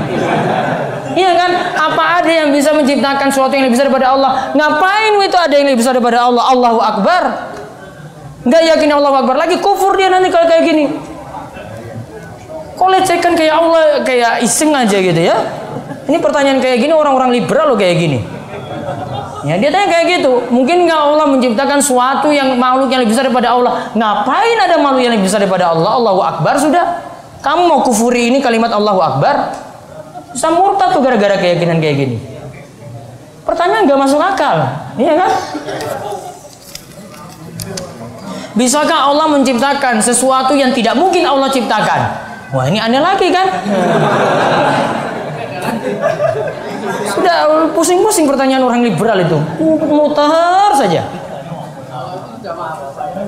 Iya 1.21 1.31
kan? 1.37 1.51
Apa 1.77 2.03
ada 2.21 2.31
yang 2.33 2.49
bisa 2.49 2.73
menciptakan 2.73 3.29
sesuatu 3.29 3.53
yang 3.53 3.69
lebih 3.69 3.77
besar 3.77 3.93
daripada 3.93 4.09
Allah? 4.17 4.31
Ngapain 4.57 5.13
itu 5.21 5.37
ada 5.37 5.53
yang 5.53 5.69
lebih 5.69 5.85
besar 5.85 5.93
daripada 5.93 6.25
Allah? 6.25 6.49
Allahu 6.49 6.81
Akbar. 6.81 7.23
Enggak 8.41 8.63
yakin 8.73 8.89
Allahu 8.89 9.15
Akbar 9.21 9.37
lagi 9.37 9.61
kufur 9.61 9.93
dia 9.93 10.09
nanti 10.09 10.33
kalau 10.33 10.49
kayak 10.49 10.65
gini. 10.65 11.06
Kok 12.77 12.89
lecehkan 12.93 13.33
kayak 13.33 13.55
Allah 13.57 14.05
kayak 14.05 14.45
iseng 14.45 14.69
aja 14.69 15.01
gitu 15.01 15.17
ya? 15.17 15.33
Ini 16.05 16.21
pertanyaan 16.21 16.61
kayak 16.61 16.77
gini 16.77 16.93
orang-orang 16.93 17.33
liberal 17.33 17.73
loh 17.73 17.77
kayak 17.77 17.97
gini. 17.97 18.19
Ya 19.49 19.57
dia 19.57 19.73
tanya 19.73 19.89
kayak 19.89 20.05
gitu. 20.21 20.45
Mungkin 20.53 20.85
nggak 20.85 21.01
Allah 21.01 21.25
menciptakan 21.25 21.81
suatu 21.81 22.29
yang 22.29 22.53
makhluk 22.53 22.93
yang 22.93 23.01
lebih 23.01 23.17
besar 23.17 23.25
daripada 23.25 23.57
Allah? 23.57 23.89
Ngapain 23.97 24.57
ada 24.61 24.75
makhluk 24.77 25.01
yang 25.01 25.13
lebih 25.17 25.25
besar 25.25 25.41
daripada 25.41 25.73
Allah? 25.73 25.91
Allahu 25.97 26.21
Akbar 26.21 26.53
sudah. 26.61 26.85
Kamu 27.41 27.65
mau 27.65 27.79
kufuri 27.81 28.29
ini 28.29 28.45
kalimat 28.45 28.69
Allahu 28.69 29.01
Akbar? 29.01 29.35
Bisa 30.37 30.53
murtad 30.53 30.93
tuh 30.93 31.01
gara-gara 31.01 31.39
keyakinan 31.41 31.81
kayak 31.81 31.95
gini. 31.97 32.17
Pertanyaan 33.41 33.87
nggak 33.87 33.99
masuk 34.03 34.19
akal, 34.19 34.59
iya 34.99 35.15
kan? 35.15 35.31
Bisakah 38.57 39.07
Allah 39.07 39.31
menciptakan 39.31 40.03
sesuatu 40.03 40.51
yang 40.51 40.75
tidak 40.75 40.99
mungkin 40.99 41.23
Allah 41.23 41.47
ciptakan? 41.47 42.26
Wah 42.55 42.65
ini 42.71 42.79
aneh 42.79 43.01
lagi 43.03 43.27
kan? 43.27 43.47
Sudah 47.11 47.67
pusing-pusing 47.75 48.23
pertanyaan 48.23 48.63
orang 48.63 48.81
liberal 48.87 49.19
itu. 49.19 49.35
Mutar 49.87 50.71
saja. 50.79 51.03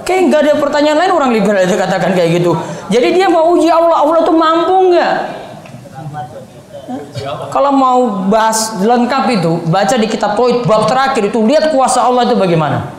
Kayak 0.08 0.21
nggak 0.32 0.41
ada 0.47 0.53
pertanyaan 0.55 0.97
lain 1.03 1.12
orang 1.12 1.32
liberal 1.36 1.60
itu 1.60 1.75
katakan 1.75 2.15
kayak 2.15 2.39
gitu. 2.39 2.55
Jadi 2.88 3.08
dia 3.19 3.27
mau 3.27 3.51
uji 3.51 3.67
Allah, 3.67 3.99
Allah 3.99 4.21
tuh 4.23 4.36
mampu 4.38 4.75
nggak? 4.95 5.15
Kalau 7.51 7.71
mau 7.75 7.99
bahas 8.32 8.79
lengkap 8.82 9.23
itu, 9.36 9.51
baca 9.67 9.95
di 9.99 10.08
kitab 10.10 10.34
Tauhid 10.34 10.65
bab 10.65 10.88
terakhir 10.88 11.27
itu 11.27 11.43
lihat 11.43 11.69
kuasa 11.75 12.01
Allah 12.01 12.25
itu 12.25 12.39
bagaimana. 12.39 12.95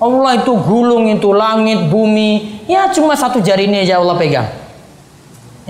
Allah 0.00 0.32
itu 0.36 0.52
gulung 0.56 1.08
itu 1.12 1.32
langit, 1.32 1.88
bumi, 1.92 2.62
ya 2.64 2.88
cuma 2.92 3.16
satu 3.16 3.40
jari 3.42 3.68
ini 3.68 3.84
aja 3.84 4.00
Allah 4.00 4.16
pegang. 4.16 4.59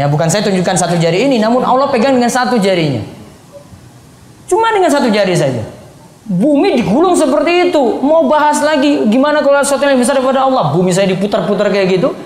Ya 0.00 0.08
bukan 0.08 0.32
saya 0.32 0.40
tunjukkan 0.48 0.80
satu 0.80 0.96
jari 0.96 1.28
ini, 1.28 1.36
namun 1.36 1.60
Allah 1.60 1.92
pegang 1.92 2.16
dengan 2.16 2.32
satu 2.32 2.56
jarinya. 2.56 3.04
Cuma 4.48 4.72
dengan 4.72 4.88
satu 4.88 5.12
jari 5.12 5.36
saja. 5.36 5.60
Bumi 6.24 6.80
digulung 6.80 7.12
seperti 7.12 7.68
itu. 7.68 8.00
Mau 8.00 8.24
bahas 8.24 8.64
lagi 8.64 9.04
gimana 9.12 9.44
kalau 9.44 9.60
sesuatu 9.60 9.84
yang 9.84 10.00
lebih 10.00 10.08
besar 10.08 10.16
daripada 10.16 10.48
Allah? 10.48 10.72
Bumi 10.72 10.88
saya 10.88 11.04
diputar-putar 11.12 11.68
kayak 11.68 12.00
gitu. 12.00 12.16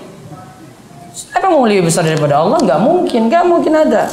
Apa 1.35 1.51
mau 1.51 1.67
lebih 1.67 1.91
besar 1.91 2.07
daripada 2.07 2.39
Allah? 2.39 2.63
Nggak 2.63 2.79
mungkin, 2.79 3.21
nggak 3.27 3.43
mungkin 3.43 3.73
ada. 3.75 4.07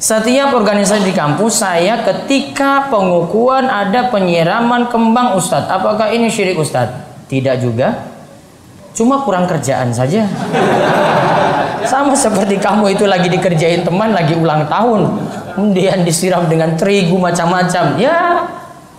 Setiap 0.00 0.56
organisasi 0.56 1.04
di 1.04 1.12
kampus 1.12 1.60
saya 1.60 2.00
ketika 2.08 2.88
pengukuhan 2.88 3.68
ada 3.68 4.08
penyiraman 4.08 4.88
kembang 4.88 5.36
Ustadz. 5.36 5.68
Apakah 5.68 6.08
ini 6.08 6.32
syirik 6.32 6.56
Ustadz? 6.56 7.28
Tidak 7.28 7.60
juga. 7.60 8.11
Cuma 8.92 9.24
kurang 9.24 9.48
kerjaan 9.48 9.88
saja. 9.92 10.28
Sama 11.88 12.14
seperti 12.14 12.60
kamu 12.60 12.94
itu 12.94 13.04
lagi 13.08 13.32
dikerjain 13.32 13.82
teman 13.82 14.12
lagi 14.12 14.36
ulang 14.36 14.68
tahun. 14.68 15.00
Kemudian 15.56 16.04
disiram 16.04 16.48
dengan 16.48 16.76
terigu 16.76 17.16
macam-macam. 17.16 17.96
Ya, 17.96 18.48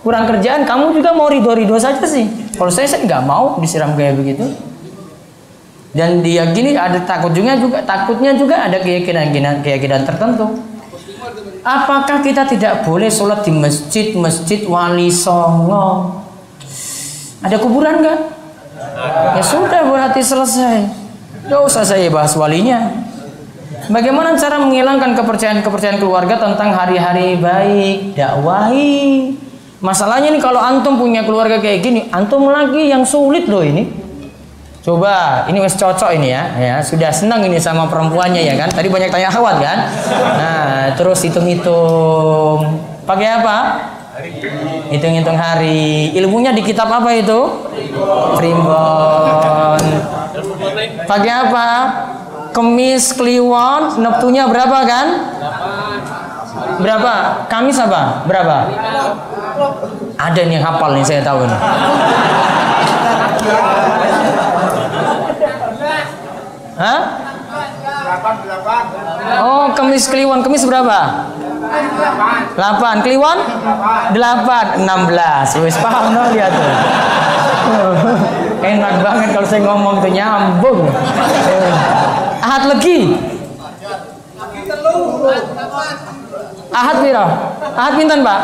kurang 0.02 0.26
kerjaan 0.28 0.66
kamu 0.66 0.98
juga 0.98 1.14
mau 1.14 1.30
ridho-ridho 1.30 1.78
saja 1.78 2.02
sih. 2.04 2.26
Kalau 2.54 2.70
saya 2.70 2.90
saya 2.90 3.06
nggak 3.06 3.22
mau 3.22 3.58
disiram 3.62 3.94
kayak 3.94 4.18
begitu. 4.18 4.46
Dan 5.94 6.26
diyakini 6.26 6.74
ada 6.74 6.98
takut 7.06 7.30
juga 7.30 7.54
juga 7.54 7.78
takutnya 7.86 8.34
juga 8.34 8.66
ada 8.66 8.82
keyakinan 8.82 9.62
keyakinan 9.62 10.02
tertentu. 10.02 10.58
Apakah 11.62 12.20
kita 12.20 12.44
tidak 12.50 12.82
boleh 12.82 13.08
sholat 13.08 13.46
di 13.46 13.54
masjid 13.54 14.10
masjid 14.18 14.66
wali 14.66 15.08
songo? 15.08 16.18
Ada 17.46 17.56
kuburan 17.62 18.02
nggak? 18.02 18.33
Ya 19.34 19.42
sudah 19.42 19.82
berarti 19.88 20.20
selesai. 20.22 20.76
Gak 21.44 21.62
usah 21.64 21.84
saya 21.84 22.08
bahas 22.08 22.32
walinya. 22.36 22.88
Bagaimana 23.84 24.32
cara 24.40 24.56
menghilangkan 24.56 25.12
kepercayaan-kepercayaan 25.12 26.00
keluarga 26.00 26.40
tentang 26.40 26.72
hari-hari 26.72 27.36
baik, 27.36 28.16
dakwahi. 28.16 29.36
Masalahnya 29.84 30.32
nih 30.32 30.40
kalau 30.40 30.56
antum 30.56 30.96
punya 30.96 31.20
keluarga 31.28 31.60
kayak 31.60 31.84
gini, 31.84 32.00
antum 32.08 32.48
lagi 32.48 32.88
yang 32.88 33.04
sulit 33.04 33.44
loh 33.44 33.60
ini. 33.60 33.84
Coba, 34.80 35.44
ini 35.48 35.60
wes 35.60 35.76
cocok 35.76 36.12
ini 36.16 36.28
ya, 36.32 36.44
ya 36.60 36.76
sudah 36.84 37.08
senang 37.08 37.40
ini 37.44 37.56
sama 37.60 37.88
perempuannya 37.88 38.40
ya 38.40 38.56
kan. 38.56 38.68
Tadi 38.72 38.88
banyak 38.88 39.12
tanya 39.12 39.28
khawat 39.28 39.56
kan. 39.60 39.78
Nah, 40.12 40.92
terus 40.96 41.20
hitung-hitung. 41.24 42.80
Pakai 43.04 43.28
apa? 43.44 43.56
Hitung-hitung 44.94 45.34
hari. 45.34 46.14
Ilmunya 46.14 46.54
di 46.54 46.62
kitab 46.62 46.86
apa 46.86 47.10
itu? 47.18 47.66
Primbon. 48.38 49.82
Pakai 51.10 51.32
apa? 51.32 51.68
Kemis 52.54 53.10
Kliwon, 53.18 53.98
Neptunya 53.98 54.46
berapa 54.46 54.78
kan? 54.86 55.06
Berapa? 56.78 57.12
Kamis 57.50 57.78
apa? 57.82 58.22
Berapa? 58.30 58.70
Ada 60.14 60.40
nih 60.46 60.62
hafal 60.62 60.94
nih 60.94 61.02
saya 61.02 61.22
tahu 61.26 61.42
nih. 61.50 61.60
Hah? 66.74 67.00
Oh, 69.42 69.64
kemis 69.74 70.06
kliwon. 70.10 70.42
Kemis 70.42 70.66
berapa? 70.66 71.30
8. 72.56 73.04
Kliwon? 73.04 73.38
8. 74.12 74.82
16. 74.82 75.64
Wis 75.64 75.76
paham 75.78 76.14
no 76.14 76.22
lihat 76.32 76.52
tuh. 76.54 76.72
Enak 78.64 78.94
banget 79.04 79.28
kalau 79.36 79.48
saya 79.48 79.60
ngomong 79.64 80.00
tuh 80.00 80.10
nyambung. 80.12 80.88
Ahad 82.44 82.62
legi. 82.76 83.16
Ahad 86.74 86.96
piro? 87.02 87.26
Ahad 87.74 87.92
pinten, 87.94 88.20
Pak? 88.26 88.40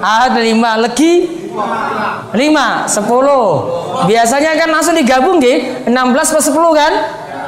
Ahad 0.00 0.34
5 0.34 0.84
legi 0.84 1.12
5 1.50 2.34
10 2.34 4.08
biasanya 4.08 4.50
kan 4.58 4.68
langsung 4.70 4.94
digabung 4.96 5.38
nggih 5.38 5.86
16 5.86 6.34
per 6.34 6.42
10 6.42 6.80
kan 6.80 6.92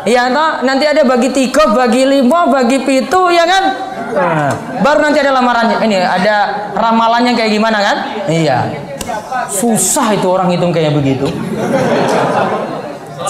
Iya 0.02 0.34
toh 0.34 0.66
nanti 0.66 0.82
ada 0.82 1.06
bagi 1.06 1.30
tiga, 1.30 1.70
bagi 1.70 2.02
lima, 2.02 2.50
bagi 2.50 2.82
pitu 2.82 3.30
ya 3.30 3.46
kan? 3.46 3.64
Nah, 4.12 4.50
baru 4.82 4.98
nanti 4.98 5.22
ada 5.22 5.30
lamarannya. 5.30 5.78
Ini 5.78 5.96
ada 6.02 6.36
ramalannya 6.74 7.32
kayak 7.38 7.50
gimana 7.54 7.78
kan? 7.78 7.96
Iya. 8.26 8.58
Susah 9.46 10.10
itu 10.14 10.26
orang 10.26 10.50
hitung 10.50 10.74
kayak 10.74 10.94
begitu. 10.94 11.30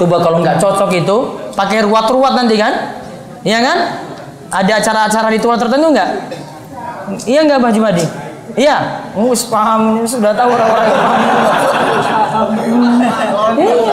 Coba 0.00 0.24
kalau 0.24 0.40
nggak 0.40 0.56
cocok 0.56 0.90
itu 0.96 1.16
pakai 1.52 1.85
ruat-ruat 1.85 2.32
nanti 2.40 2.56
kan? 2.56 2.96
Iya 3.44 3.58
kan? 3.61 3.78
Ada 4.52 4.72
acara-acara 4.80 5.28
ritual 5.28 5.61
tertentu 5.61 5.92
nggak? 5.92 6.11
Iya 7.28 7.40
nggak 7.44 7.61
Pak 7.61 7.72
Jumadi? 7.76 8.04
Iya, 8.52 9.08
mus 9.16 9.48
paham 9.48 10.04
sudah 10.04 10.37
tahu 10.37 10.52
orang-orang. 10.52 10.88
Iya, 13.56 13.91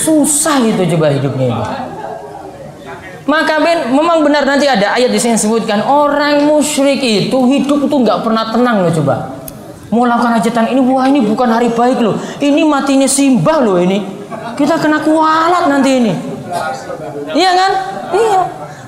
susah 0.00 0.64
gitu 0.64 0.96
coba 0.96 1.12
hidupnya 1.12 1.46
itu. 1.52 1.64
Maka 3.28 3.62
ben, 3.62 3.94
memang 3.94 4.26
benar 4.26 4.42
nanti 4.42 4.66
ada 4.66 4.96
ayat 4.96 5.12
di 5.12 5.20
sini 5.20 5.38
sebutkan 5.38 5.84
orang 5.86 6.48
musyrik 6.48 6.98
itu 6.98 7.38
hidup 7.46 7.86
itu 7.86 7.96
nggak 8.00 8.26
pernah 8.26 8.50
tenang 8.50 8.82
loh 8.82 8.90
coba. 8.90 9.38
Mau 9.90 10.06
lakukan 10.06 10.38
hajatan 10.38 10.70
ini, 10.70 10.80
wah 10.86 11.06
ini 11.06 11.22
bukan 11.22 11.50
hari 11.50 11.70
baik 11.70 11.98
loh. 11.98 12.14
Ini 12.38 12.62
matinya 12.62 13.10
simbah 13.10 13.58
loh 13.58 13.78
ini. 13.78 14.02
Kita 14.54 14.78
kena 14.78 15.02
kualat 15.02 15.66
nanti 15.66 15.90
ini. 15.98 16.12
Iya 17.34 17.50
kan? 17.54 17.72
Iya. 18.14 18.42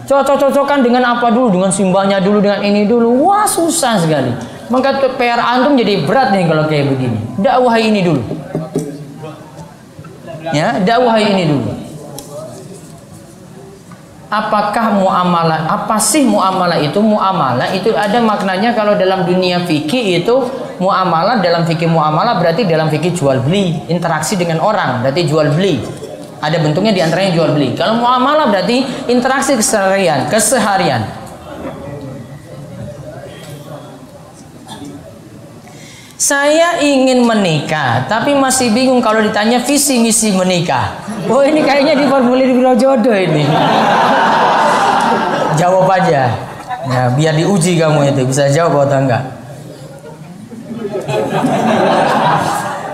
Cocok-cocokan 0.07 0.83
dengan 0.83 1.03
apa 1.07 1.31
dulu? 1.31 1.59
Dengan 1.59 1.70
simbahnya 1.70 2.22
dulu, 2.22 2.38
dengan 2.42 2.62
ini 2.62 2.87
dulu. 2.87 3.18
Wah 3.27 3.46
susah 3.46 3.98
sekali. 3.98 4.31
Maka 4.70 5.03
PR 5.18 5.38
antum 5.42 5.75
jadi 5.75 6.07
berat 6.07 6.35
nih 6.35 6.46
kalau 6.46 6.64
kayak 6.70 6.90
begini. 6.94 7.18
Dakwah 7.38 7.77
ini 7.79 8.01
dulu. 8.03 8.22
Ya, 10.52 10.76
dakwah 10.80 11.16
ini 11.16 11.48
dulu. 11.48 11.72
Apakah 14.32 14.96
muamalah? 14.96 15.68
Apa 15.68 16.00
sih 16.00 16.24
muamalah 16.24 16.80
itu? 16.80 17.04
Muamalah 17.04 17.68
itu 17.76 17.92
ada 17.92 18.16
maknanya 18.16 18.72
kalau 18.72 18.96
dalam 18.96 19.28
dunia 19.28 19.60
fikih 19.68 20.24
itu 20.24 20.48
muamalah 20.80 21.44
dalam 21.44 21.68
fikih 21.68 21.84
muamalah 21.84 22.40
berarti 22.40 22.64
dalam 22.64 22.88
fikih 22.88 23.12
jual 23.12 23.44
beli, 23.44 23.76
interaksi 23.92 24.40
dengan 24.40 24.64
orang, 24.64 25.04
berarti 25.04 25.28
jual 25.28 25.52
beli. 25.52 25.84
Ada 26.40 26.58
bentuknya 26.64 26.96
di 26.96 27.04
antaranya 27.04 27.36
jual 27.36 27.52
beli. 27.52 27.76
Kalau 27.76 28.00
muamalah 28.00 28.48
berarti 28.48 29.04
interaksi 29.12 29.52
keseharian, 29.52 30.32
keseharian. 30.32 31.21
Saya 36.22 36.78
ingin 36.78 37.26
menikah, 37.26 38.06
tapi 38.06 38.30
masih 38.30 38.70
bingung 38.70 39.02
kalau 39.02 39.18
ditanya 39.18 39.58
visi 39.58 39.98
misi 39.98 40.30
menikah. 40.30 41.02
Oh 41.26 41.42
ini 41.42 41.66
kayaknya 41.66 41.98
di 41.98 42.06
formulir 42.06 42.46
biro 42.54 42.78
jodoh 42.78 43.11
ini. 43.11 43.42
Jawab 45.58 45.90
aja. 45.90 46.30
Ya, 46.87 47.11
biar 47.11 47.35
diuji 47.35 47.74
kamu 47.74 48.14
itu 48.14 48.22
bisa 48.22 48.46
jawab 48.54 48.87
atau 48.87 49.02
enggak. 49.02 49.22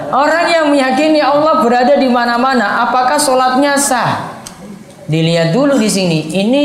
Orang 0.09 0.47
yang 0.49 0.73
meyakini 0.73 1.21
Allah 1.21 1.61
berada 1.61 2.01
di 2.01 2.09
mana-mana, 2.09 2.89
apakah 2.89 3.21
sholatnya 3.21 3.77
sah? 3.77 4.41
Dilihat 5.05 5.53
dulu 5.53 5.77
di 5.77 5.93
sini. 5.93 6.33
Ini 6.33 6.65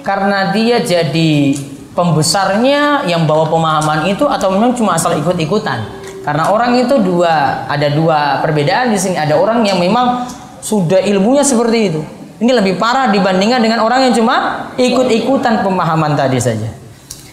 karena 0.00 0.56
dia 0.56 0.80
jadi 0.80 1.52
pembesarnya 1.92 3.04
yang 3.04 3.28
bawa 3.28 3.52
pemahaman 3.52 4.08
itu 4.08 4.24
atau 4.24 4.56
memang 4.56 4.72
cuma 4.72 4.96
asal 4.96 5.12
ikut-ikutan? 5.20 5.97
Karena 6.28 6.52
orang 6.52 6.76
itu 6.76 6.92
dua 7.00 7.64
ada 7.64 7.88
dua 7.88 8.44
perbedaan 8.44 8.92
di 8.92 9.00
sini. 9.00 9.16
Ada 9.16 9.40
orang 9.40 9.64
yang 9.64 9.80
memang 9.80 10.28
sudah 10.60 11.00
ilmunya 11.00 11.40
seperti 11.40 11.78
itu. 11.88 12.04
Ini 12.36 12.52
lebih 12.52 12.76
parah 12.76 13.08
dibandingkan 13.08 13.64
dengan 13.64 13.80
orang 13.80 14.04
yang 14.04 14.12
cuma 14.12 14.68
ikut-ikutan 14.76 15.64
pemahaman 15.64 16.12
tadi 16.20 16.36
saja. 16.36 16.68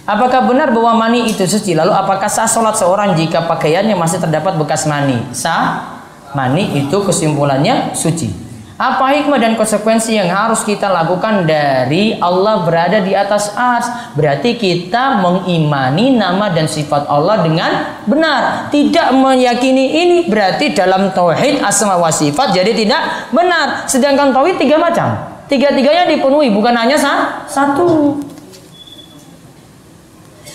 Apakah 0.08 0.48
benar 0.48 0.72
bahwa 0.72 0.96
mani 0.96 1.28
itu 1.28 1.44
suci? 1.44 1.76
Lalu 1.76 1.92
apakah 1.92 2.32
sah 2.32 2.48
sholat 2.48 2.80
seorang 2.80 3.20
jika 3.20 3.44
pakaiannya 3.44 4.00
masih 4.00 4.24
terdapat 4.24 4.56
bekas 4.56 4.88
mani? 4.88 5.20
Sah. 5.36 5.92
Mani 6.32 6.80
itu 6.80 6.96
kesimpulannya 7.04 7.92
suci. 7.92 8.45
Apa 8.76 9.08
hikmah 9.16 9.40
dan 9.40 9.56
konsekuensi 9.56 10.20
yang 10.20 10.28
harus 10.28 10.68
kita 10.68 10.92
lakukan 10.92 11.48
dari 11.48 12.20
Allah 12.20 12.60
berada 12.68 13.00
di 13.00 13.16
atas 13.16 13.56
ars? 13.56 13.88
Berarti 14.20 14.60
kita 14.60 15.24
mengimani 15.24 16.12
nama 16.12 16.52
dan 16.52 16.68
sifat 16.68 17.08
Allah 17.08 17.40
dengan 17.40 17.72
benar. 18.04 18.68
Tidak 18.76 19.16
meyakini 19.16 20.04
ini 20.04 20.18
berarti 20.28 20.76
dalam 20.76 21.08
tauhid 21.16 21.64
asma 21.64 21.96
wa 21.96 22.12
sifat 22.12 22.52
jadi 22.52 22.76
tidak 22.76 23.32
benar. 23.32 23.88
Sedangkan 23.88 24.36
tauhid 24.36 24.60
tiga 24.60 24.76
macam. 24.76 25.24
Tiga-tiganya 25.48 26.12
dipenuhi 26.12 26.52
bukan 26.52 26.76
hanya 26.76 27.00
satu. 27.48 28.20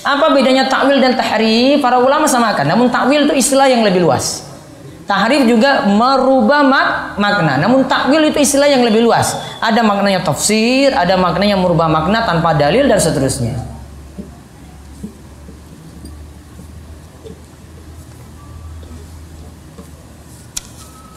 Apa 0.05 0.37
bedanya 0.37 0.69
takwil 0.69 1.01
dan 1.01 1.17
tahrif? 1.17 1.81
Para 1.81 1.97
ulama 1.97 2.29
samakan. 2.29 2.69
Namun 2.69 2.93
takwil 2.93 3.25
itu 3.25 3.33
istilah 3.33 3.65
yang 3.65 3.81
lebih 3.81 4.05
luas. 4.05 4.50
Tahrif 5.11 5.43
juga 5.51 5.91
merubah 5.91 6.63
mak 6.63 7.19
makna. 7.19 7.59
Namun 7.59 7.91
takwil 7.91 8.31
itu 8.31 8.47
istilah 8.47 8.71
yang 8.71 8.87
lebih 8.87 9.03
luas. 9.03 9.35
Ada 9.59 9.83
maknanya 9.83 10.23
tafsir, 10.23 10.95
ada 10.95 11.19
maknanya 11.19 11.59
merubah 11.59 11.91
makna 11.91 12.23
tanpa 12.23 12.55
dalil 12.55 12.87
dan 12.87 13.03
seterusnya. 13.03 13.59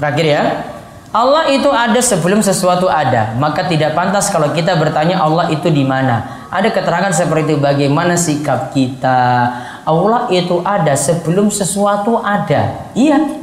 Terakhir 0.02 0.26
ya. 0.26 0.44
Allah 1.14 1.54
itu 1.54 1.70
ada 1.70 2.02
sebelum 2.02 2.42
sesuatu 2.42 2.90
ada. 2.90 3.38
Maka 3.38 3.70
tidak 3.70 3.94
pantas 3.94 4.34
kalau 4.34 4.50
kita 4.58 4.74
bertanya 4.74 5.22
Allah 5.22 5.54
itu 5.54 5.70
di 5.70 5.86
mana. 5.86 6.50
Ada 6.50 6.74
keterangan 6.74 7.14
seperti 7.14 7.54
itu 7.54 7.62
bagaimana 7.62 8.18
sikap 8.18 8.74
kita. 8.74 9.54
Allah 9.86 10.34
itu 10.34 10.66
ada 10.66 10.98
sebelum 10.98 11.54
sesuatu 11.54 12.18
ada. 12.18 12.90
Iya, 12.98 13.43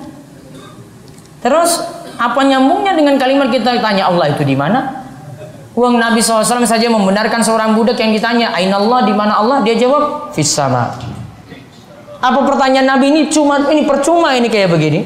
Terus 1.40 1.80
apa 2.20 2.40
nyambungnya 2.44 2.92
dengan 2.92 3.16
kalimat 3.16 3.48
kita 3.48 3.80
tanya 3.80 4.12
Allah 4.12 4.28
itu 4.32 4.44
di 4.44 4.52
mana? 4.52 5.00
Uang 5.72 5.96
Nabi 5.96 6.20
SAW 6.20 6.66
saja 6.68 6.90
membenarkan 6.92 7.40
seorang 7.40 7.72
budak 7.72 7.96
yang 7.96 8.12
ditanya, 8.12 8.52
Aina 8.52 8.76
Allah 8.76 9.06
di 9.06 9.14
mana 9.16 9.38
Allah? 9.38 9.58
Dia 9.64 9.78
jawab, 9.78 10.34
Fis 10.34 10.50
sama. 10.50 10.92
Apa 12.20 12.44
pertanyaan 12.44 12.84
Nabi 12.84 13.08
ini 13.08 13.22
cuma 13.32 13.64
ini 13.72 13.88
percuma 13.88 14.36
ini 14.36 14.52
kayak 14.52 14.68
begini? 14.68 15.00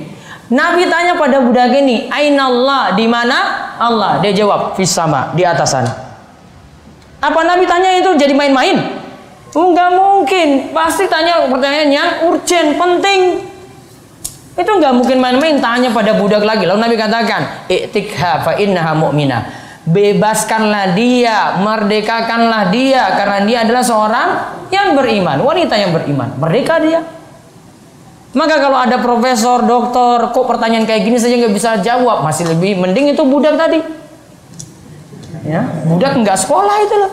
Nabi 0.51 0.90
tanya 0.90 1.14
pada 1.14 1.38
budak 1.38 1.70
ini, 1.70 2.11
Aina 2.11 2.50
Allah 2.50 2.83
di 2.98 3.06
mana 3.06 3.38
Allah? 3.79 4.19
Dia 4.19 4.35
jawab, 4.35 4.75
Fis 4.75 4.90
sama 4.90 5.31
di 5.37 5.46
atas 5.46 5.71
sana. 5.77 5.92
Apa 7.23 7.40
Nabi 7.46 7.69
tanya 7.71 7.94
itu 7.94 8.11
jadi 8.19 8.35
main-main? 8.35 8.98
Enggak 9.54 9.90
mungkin. 9.94 10.75
Pasti 10.75 11.06
tanya 11.06 11.46
pertanyaan 11.46 11.90
yang 11.92 12.11
urgent, 12.27 12.75
penting. 12.75 13.54
Itu 14.55 14.71
nggak 14.71 14.94
mungkin 14.94 15.19
main-main 15.19 15.59
tanya 15.59 15.90
pada 15.90 16.15
budak 16.15 16.46
lagi. 16.46 16.63
Lalu 16.63 16.79
Nabi 16.79 16.94
katakan, 16.94 17.67
"Iktikha 17.67 18.46
fa 18.46 18.52
innaha 18.55 18.94
mu'minah." 18.94 19.42
Bebaskanlah 19.85 20.96
dia, 20.96 21.61
merdekakanlah 21.61 22.73
dia 22.73 23.05
karena 23.21 23.38
dia 23.44 23.59
adalah 23.69 23.85
seorang 23.85 24.29
yang 24.73 24.96
beriman, 24.96 25.44
wanita 25.44 25.77
yang 25.77 25.92
beriman. 25.92 26.33
Merdeka 26.40 26.81
dia. 26.81 27.05
Maka 28.33 28.59
kalau 28.59 28.81
ada 28.81 28.96
profesor, 28.98 29.63
dokter, 29.63 30.33
kok 30.33 30.46
pertanyaan 30.48 30.88
kayak 30.88 31.05
gini 31.05 31.21
saja 31.21 31.37
nggak 31.37 31.55
bisa 31.55 31.71
jawab, 31.85 32.25
masih 32.25 32.50
lebih 32.50 32.81
mending 32.81 33.13
itu 33.13 33.23
budak 33.29 33.55
tadi. 33.61 33.79
Ya, 35.44 35.69
budak 35.85 36.17
nggak 36.17 36.38
sekolah 36.40 36.77
itu 36.83 36.94
loh. 36.98 37.13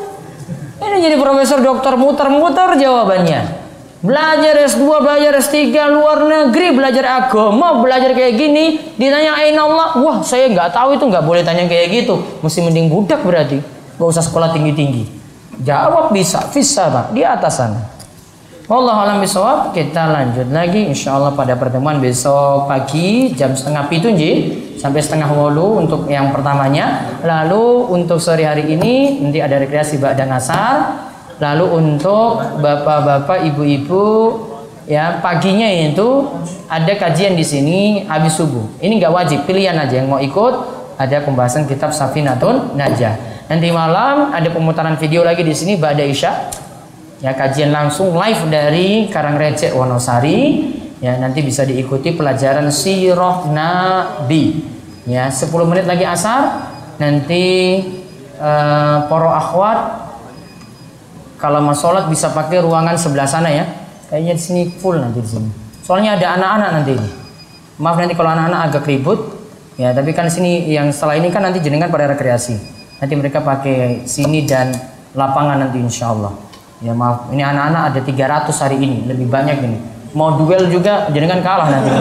Ini 0.81 0.97
jadi 0.97 1.15
profesor, 1.21 1.61
dokter 1.61 1.93
muter-muter 1.93 2.73
jawabannya. 2.79 3.60
Belajar 4.01 4.57
S2, 4.65 4.81
belajar 4.81 5.37
S3 5.37 5.77
luar 5.93 6.25
negeri, 6.25 6.73
belajar 6.73 7.05
agama, 7.21 7.85
belajar 7.85 8.17
kayak 8.17 8.33
gini, 8.33 8.81
ditanya 8.97 9.37
aina 9.37 9.61
Allah, 9.61 9.89
wah 10.01 10.17
saya 10.25 10.49
nggak 10.49 10.73
tahu 10.73 10.97
itu 10.97 11.05
nggak 11.05 11.21
boleh 11.21 11.45
tanya 11.45 11.69
kayak 11.69 12.01
gitu, 12.01 12.17
mesti 12.41 12.65
mending 12.65 12.89
budak 12.89 13.21
berarti, 13.21 13.61
nggak 14.01 14.09
usah 14.09 14.25
sekolah 14.25 14.57
tinggi 14.57 14.73
tinggi. 14.73 15.03
Jawab 15.61 16.09
bisa, 16.09 16.49
bisa 16.49 16.89
pak, 16.89 17.13
di 17.13 17.21
atas 17.21 17.61
sana. 17.61 17.81
Allah 18.71 19.03
alam 19.03 19.19
bisawab, 19.19 19.75
kita 19.75 20.09
lanjut 20.09 20.47
lagi 20.47 20.87
insya 20.87 21.19
Allah 21.19 21.35
pada 21.35 21.59
pertemuan 21.59 21.99
besok 21.99 22.71
pagi 22.71 23.35
jam 23.35 23.51
setengah 23.51 23.85
pitu 23.91 24.07
sampai 24.79 25.03
setengah 25.03 25.27
wolu 25.27 25.83
untuk 25.83 26.07
yang 26.07 26.31
pertamanya. 26.31 27.19
Lalu 27.19 27.91
untuk 27.91 28.23
sore 28.23 28.47
hari 28.47 28.71
ini 28.71 29.19
nanti 29.19 29.43
ada 29.43 29.59
rekreasi 29.59 29.99
dan 29.99 30.31
asar. 30.31 31.10
Lalu 31.41 31.65
untuk 31.73 32.61
bapak-bapak, 32.61 33.49
ibu-ibu 33.49 34.05
ya 34.85 35.17
paginya 35.25 35.65
itu 35.65 36.29
ada 36.69 36.93
kajian 36.93 37.33
di 37.33 37.41
sini 37.41 38.05
habis 38.05 38.37
subuh. 38.37 38.77
Ini 38.77 39.01
nggak 39.01 39.13
wajib, 39.13 39.39
pilihan 39.49 39.73
aja 39.73 40.05
yang 40.05 40.07
mau 40.13 40.21
ikut. 40.21 40.79
Ada 41.01 41.25
pembahasan 41.25 41.65
kitab 41.65 41.89
Safinatun 41.97 42.77
Najah. 42.77 43.17
Nanti 43.49 43.73
malam 43.73 44.29
ada 44.29 44.45
pemutaran 44.53 45.01
video 45.01 45.25
lagi 45.25 45.41
di 45.41 45.57
sini 45.57 45.81
Ba'da 45.81 46.05
Isya. 46.05 46.33
Ya 47.25 47.33
kajian 47.33 47.73
langsung 47.73 48.13
live 48.13 48.45
dari 48.53 49.09
Karangrecek 49.09 49.73
Wonosari 49.73 50.69
ya 51.01 51.17
nanti 51.17 51.41
bisa 51.41 51.65
diikuti 51.65 52.13
pelajaran 52.13 52.69
sirah 52.69 53.49
nabi 53.49 54.61
ya 55.09 55.33
10 55.33 55.49
menit 55.65 55.89
lagi 55.89 56.05
asar 56.05 56.69
nanti 57.01 57.77
uh, 58.37 59.09
poro 59.09 59.33
akhwat 59.33 60.00
kalau 61.41 61.57
mau 61.57 61.73
sholat 61.73 62.05
bisa 62.05 62.29
pakai 62.29 62.61
ruangan 62.61 62.93
sebelah 62.93 63.25
sana 63.25 63.49
ya. 63.49 63.65
Kayaknya 64.13 64.33
di 64.37 64.43
sini 64.45 64.61
full 64.69 65.01
nanti 65.01 65.25
di 65.25 65.29
sini. 65.33 65.49
Soalnya 65.81 66.13
ada 66.21 66.37
anak-anak 66.37 66.69
nanti 66.77 66.91
ini. 66.93 67.09
Maaf 67.81 67.97
nanti 67.97 68.13
kalau 68.13 68.29
anak-anak 68.29 68.59
agak 68.69 68.85
ribut. 68.85 69.41
Ya 69.81 69.89
tapi 69.97 70.13
kan 70.13 70.29
sini 70.29 70.69
yang 70.69 70.93
setelah 70.93 71.17
ini 71.17 71.33
kan 71.33 71.41
nanti 71.41 71.57
jenengan 71.57 71.89
pada 71.89 72.05
rekreasi. 72.13 72.53
Nanti 73.01 73.13
mereka 73.17 73.41
pakai 73.41 74.05
sini 74.05 74.45
dan 74.45 74.69
lapangan 75.17 75.65
nanti 75.65 75.81
insya 75.81 76.13
Allah 76.13 76.37
ya 76.85 76.93
maaf. 76.93 77.33
Ini 77.33 77.41
anak-anak 77.41 77.81
ada 77.89 77.99
300 78.05 78.61
hari 78.61 78.77
ini. 78.77 79.09
Lebih 79.09 79.25
banyak 79.25 79.57
ini. 79.65 79.77
Mau 80.13 80.37
duel 80.37 80.69
juga 80.69 81.09
jenengan 81.09 81.41
kalah 81.41 81.73
nanti. 81.73 81.89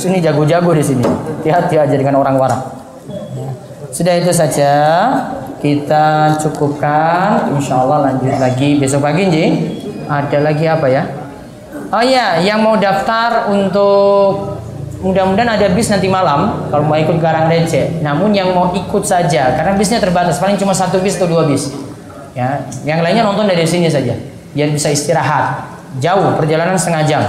Sini 0.00 0.20
jago-jago 0.20 0.72
di 0.72 0.84
sini. 0.84 1.04
Hati-hati 1.04 1.76
aja 1.76 1.96
dengan 1.96 2.20
orang 2.20 2.40
warak. 2.40 2.60
Sudah 3.92 4.16
itu 4.16 4.32
saja 4.32 4.72
kita 5.60 6.34
cukupkan. 6.40 7.52
Insya 7.54 7.84
Allah 7.84 8.10
lanjut 8.10 8.34
lagi 8.40 8.80
besok 8.80 9.04
pagi 9.04 9.28
Nji. 9.28 9.44
Ada 10.10 10.38
lagi 10.42 10.66
apa 10.66 10.88
ya? 10.90 11.04
Oh 11.90 12.02
ya, 12.02 12.40
yang 12.42 12.64
mau 12.64 12.74
daftar 12.80 13.52
untuk 13.52 14.58
mudah-mudahan 15.00 15.56
ada 15.56 15.72
bis 15.72 15.88
nanti 15.88 16.06
malam 16.12 16.68
kalau 16.68 16.84
mau 16.88 16.98
ikut 16.98 17.20
Garang 17.20 17.46
Receh. 17.46 18.02
Namun 18.02 18.34
yang 18.34 18.50
mau 18.56 18.72
ikut 18.74 19.04
saja 19.06 19.54
karena 19.54 19.76
bisnya 19.78 20.02
terbatas 20.02 20.40
paling 20.40 20.58
cuma 20.58 20.74
satu 20.74 20.98
bis 20.98 21.20
atau 21.20 21.30
dua 21.30 21.46
bis. 21.46 21.70
Ya, 22.34 22.62
yang 22.86 23.02
lainnya 23.02 23.26
nonton 23.26 23.46
dari 23.46 23.66
sini 23.66 23.90
saja 23.90 24.16
biar 24.54 24.70
bisa 24.70 24.90
istirahat. 24.90 25.66
Jauh 25.98 26.38
perjalanan 26.38 26.78
setengah 26.78 27.02
jam, 27.02 27.22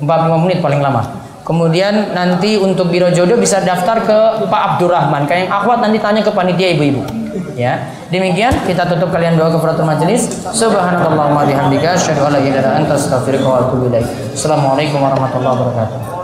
45 0.00 0.44
menit 0.48 0.58
paling 0.64 0.80
lama. 0.80 1.04
Kemudian 1.44 2.16
nanti 2.16 2.56
untuk 2.56 2.88
biro 2.88 3.12
jodoh 3.12 3.36
bisa 3.36 3.60
daftar 3.60 4.04
ke 4.04 4.18
Pak 4.48 4.62
Abdurrahman. 4.76 5.28
Kayak 5.28 5.48
yang 5.48 5.52
akhwat 5.52 5.78
nanti 5.84 6.00
tanya 6.00 6.20
ke 6.24 6.32
panitia 6.32 6.76
ibu-ibu. 6.76 7.27
Ya. 7.54 7.94
Demikian 8.08 8.52
kita 8.66 8.88
tutup 8.88 9.14
kalian 9.14 9.38
doa 9.38 9.52
kafaratul 9.52 9.86
majelis. 9.86 10.28
Subhanakallahumma 10.50 11.46
bihamdika 11.46 11.94
asyhadu 11.94 12.28
an 12.28 12.32
la 12.36 12.40
ilaha 12.42 12.58
illa 12.58 12.70
anta 12.82 12.94
astaghfiruka 12.98 13.48
wa 13.48 13.58
atubu 13.66 13.92
ilaik. 13.92 14.06
Assalamualaikum 14.34 14.98
warahmatullahi 14.98 15.54
wabarakatuh. 15.54 16.17